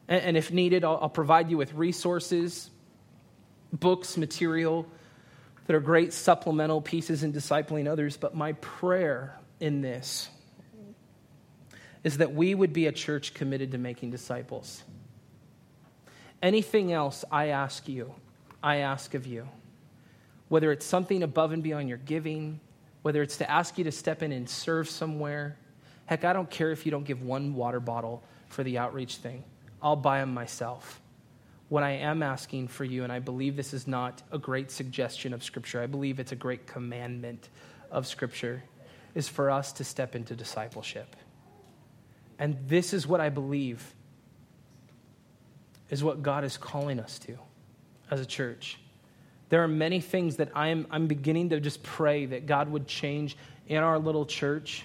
And, 0.07 0.22
and 0.22 0.37
if 0.37 0.50
needed, 0.52 0.85
I'll, 0.85 0.98
I'll 1.02 1.09
provide 1.09 1.50
you 1.50 1.57
with 1.57 1.72
resources, 1.74 2.70
books, 3.72 4.16
material 4.16 4.87
that 5.66 5.74
are 5.74 5.81
great 5.81 6.12
supplemental 6.12 6.81
pieces 6.81 7.22
in 7.22 7.33
discipling 7.33 7.90
others. 7.90 8.16
But 8.16 8.35
my 8.35 8.52
prayer 8.54 9.38
in 9.61 9.81
this 9.81 10.28
is 12.04 12.18
that 12.18 12.35
we 12.35 12.54
would 12.54 12.72
be 12.72 12.87
a 12.87 12.92
church 12.92 13.35
committed 13.35 13.72
to 13.72 13.78
making 13.78 14.11
disciples. 14.11 14.83
Anything 16.42 16.92
else 16.92 17.24
I 17.31 17.48
ask 17.48 17.88
you, 17.88 18.14
I 18.62 18.76
ask 18.76 19.14
of 19.14 19.26
you 19.26 19.48
whether 20.48 20.72
it's 20.72 20.87
something 20.87 21.22
above 21.22 21.52
and 21.52 21.62
beyond 21.62 21.88
your 21.88 21.98
giving, 21.98 22.61
whether 23.02 23.22
it's 23.22 23.37
to 23.38 23.50
ask 23.50 23.78
you 23.78 23.84
to 23.84 23.92
step 23.92 24.22
in 24.22 24.32
and 24.32 24.48
serve 24.48 24.88
somewhere. 24.88 25.56
Heck, 26.06 26.24
I 26.24 26.32
don't 26.32 26.50
care 26.50 26.70
if 26.72 26.84
you 26.84 26.90
don't 26.90 27.04
give 27.04 27.22
one 27.22 27.54
water 27.54 27.80
bottle 27.80 28.22
for 28.48 28.62
the 28.64 28.78
outreach 28.78 29.16
thing, 29.16 29.44
I'll 29.82 29.96
buy 29.96 30.20
them 30.20 30.32
myself. 30.32 31.00
What 31.68 31.82
I 31.82 31.90
am 31.90 32.22
asking 32.22 32.68
for 32.68 32.84
you, 32.84 33.04
and 33.04 33.12
I 33.12 33.18
believe 33.18 33.56
this 33.56 33.74
is 33.74 33.87
not 33.87 34.22
a 34.32 34.38
great 34.38 34.70
suggestion 34.70 35.34
of 35.34 35.44
Scripture, 35.44 35.82
I 35.82 35.87
believe 35.87 36.18
it's 36.18 36.32
a 36.32 36.37
great 36.37 36.66
commandment 36.66 37.50
of 37.90 38.06
Scripture, 38.06 38.62
is 39.14 39.28
for 39.28 39.50
us 39.50 39.72
to 39.72 39.84
step 39.84 40.14
into 40.16 40.34
discipleship. 40.34 41.14
And 42.38 42.56
this 42.66 42.94
is 42.94 43.06
what 43.06 43.20
I 43.20 43.28
believe 43.28 43.94
is 45.90 46.04
what 46.04 46.23
God 46.23 46.44
is 46.44 46.56
calling 46.56 47.00
us 47.00 47.18
to 47.20 47.38
as 48.10 48.20
a 48.20 48.27
church. 48.27 48.79
There 49.49 49.63
are 49.63 49.69
many 49.69 50.01
things 50.01 50.37
that 50.37 50.51
I'm, 50.55 50.87
I'm 50.90 51.07
beginning 51.07 51.51
to 51.51 51.61
just 51.61 51.83
pray 51.83 52.27
that 52.27 52.46
God 52.46 52.71
would 52.71 52.87
change 52.87 53.37
in 53.67 53.79
our 53.79 53.99
little 53.99 54.27
church 54.27 54.85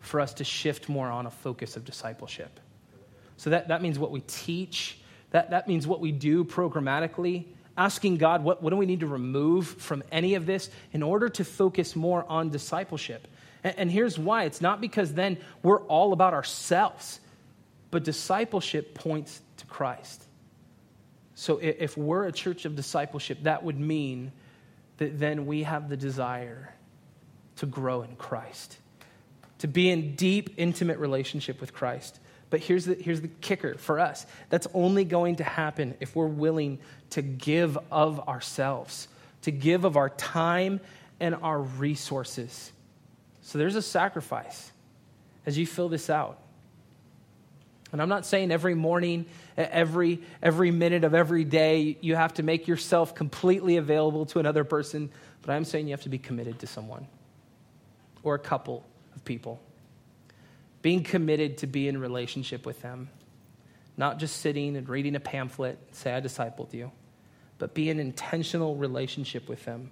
for 0.00 0.20
us 0.20 0.34
to 0.34 0.44
shift 0.44 0.88
more 0.88 1.08
on 1.08 1.26
a 1.26 1.30
focus 1.30 1.76
of 1.76 1.84
discipleship. 1.84 2.60
So 3.36 3.50
that, 3.50 3.68
that 3.68 3.82
means 3.82 3.98
what 3.98 4.10
we 4.10 4.20
teach, 4.20 4.98
that, 5.30 5.50
that 5.50 5.68
means 5.68 5.86
what 5.86 6.00
we 6.00 6.12
do 6.12 6.44
programmatically 6.44 7.46
asking 7.80 8.18
God, 8.18 8.44
what, 8.44 8.62
what 8.62 8.70
do 8.70 8.76
we 8.76 8.84
need 8.84 9.00
to 9.00 9.06
remove 9.06 9.66
from 9.66 10.02
any 10.12 10.34
of 10.34 10.44
this 10.44 10.68
in 10.92 11.02
order 11.02 11.30
to 11.30 11.44
focus 11.44 11.96
more 11.96 12.26
on 12.28 12.50
discipleship? 12.50 13.26
And, 13.64 13.74
and 13.78 13.90
here's 13.90 14.18
why 14.18 14.44
it's 14.44 14.60
not 14.60 14.82
because 14.82 15.14
then 15.14 15.38
we're 15.62 15.80
all 15.84 16.12
about 16.12 16.34
ourselves, 16.34 17.20
but 17.90 18.04
discipleship 18.04 18.94
points 18.94 19.40
to 19.56 19.66
Christ. 19.66 20.22
So 21.40 21.56
if 21.56 21.96
we're 21.96 22.26
a 22.26 22.32
church 22.32 22.66
of 22.66 22.76
discipleship, 22.76 23.44
that 23.44 23.62
would 23.62 23.80
mean 23.80 24.30
that 24.98 25.18
then 25.18 25.46
we 25.46 25.62
have 25.62 25.88
the 25.88 25.96
desire 25.96 26.74
to 27.56 27.64
grow 27.64 28.02
in 28.02 28.14
Christ, 28.16 28.76
to 29.60 29.66
be 29.66 29.88
in 29.88 30.16
deep, 30.16 30.52
intimate 30.58 30.98
relationship 30.98 31.58
with 31.58 31.72
Christ. 31.72 32.20
But 32.50 32.60
here's 32.60 32.84
the, 32.84 32.94
here's 32.94 33.22
the 33.22 33.30
kicker 33.40 33.78
for 33.78 33.98
us 33.98 34.26
that's 34.50 34.66
only 34.74 35.06
going 35.06 35.36
to 35.36 35.44
happen 35.44 35.94
if 35.98 36.14
we're 36.14 36.26
willing 36.26 36.78
to 37.08 37.22
give 37.22 37.78
of 37.90 38.28
ourselves, 38.28 39.08
to 39.40 39.50
give 39.50 39.86
of 39.86 39.96
our 39.96 40.10
time 40.10 40.78
and 41.20 41.34
our 41.36 41.62
resources. 41.62 42.70
So 43.40 43.56
there's 43.56 43.76
a 43.76 43.82
sacrifice 43.82 44.72
as 45.46 45.56
you 45.56 45.66
fill 45.66 45.88
this 45.88 46.10
out. 46.10 46.38
And 47.92 48.00
I'm 48.00 48.08
not 48.08 48.24
saying 48.24 48.52
every 48.52 48.74
morning, 48.74 49.26
every, 49.56 50.20
every 50.42 50.70
minute 50.70 51.04
of 51.04 51.14
every 51.14 51.44
day, 51.44 51.98
you 52.00 52.14
have 52.14 52.34
to 52.34 52.42
make 52.42 52.68
yourself 52.68 53.14
completely 53.14 53.76
available 53.76 54.26
to 54.26 54.38
another 54.38 54.64
person, 54.64 55.10
but 55.42 55.52
I'm 55.52 55.64
saying 55.64 55.88
you 55.88 55.92
have 55.92 56.02
to 56.02 56.08
be 56.08 56.18
committed 56.18 56.60
to 56.60 56.66
someone 56.66 57.06
or 58.22 58.34
a 58.34 58.38
couple 58.38 58.84
of 59.16 59.24
people. 59.24 59.60
Being 60.82 61.02
committed 61.02 61.58
to 61.58 61.66
be 61.66 61.88
in 61.88 61.98
relationship 61.98 62.64
with 62.64 62.80
them, 62.80 63.08
not 63.96 64.18
just 64.18 64.36
sitting 64.38 64.76
and 64.76 64.88
reading 64.88 65.16
a 65.16 65.20
pamphlet, 65.20 65.78
say, 65.92 66.14
I 66.14 66.20
discipled 66.20 66.72
you, 66.72 66.92
but 67.58 67.74
be 67.74 67.90
an 67.90 67.98
intentional 67.98 68.76
relationship 68.76 69.48
with 69.48 69.64
them 69.64 69.90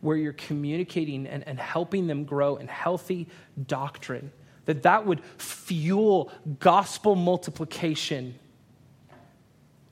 where 0.00 0.16
you're 0.16 0.32
communicating 0.32 1.26
and, 1.26 1.46
and 1.46 1.58
helping 1.58 2.06
them 2.06 2.24
grow 2.24 2.56
in 2.56 2.68
healthy 2.68 3.28
doctrine 3.66 4.32
that 4.68 4.82
that 4.82 5.06
would 5.06 5.22
fuel 5.38 6.30
gospel 6.58 7.14
multiplication 7.16 8.34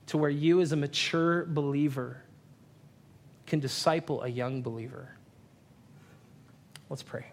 to 0.05 0.19
where 0.19 0.29
you 0.29 0.61
as 0.61 0.71
a 0.71 0.75
mature 0.75 1.45
believer 1.45 2.21
can 3.47 3.59
disciple 3.59 4.21
a 4.21 4.27
young 4.27 4.61
believer. 4.61 5.09
Let's 6.91 7.01
pray. 7.01 7.25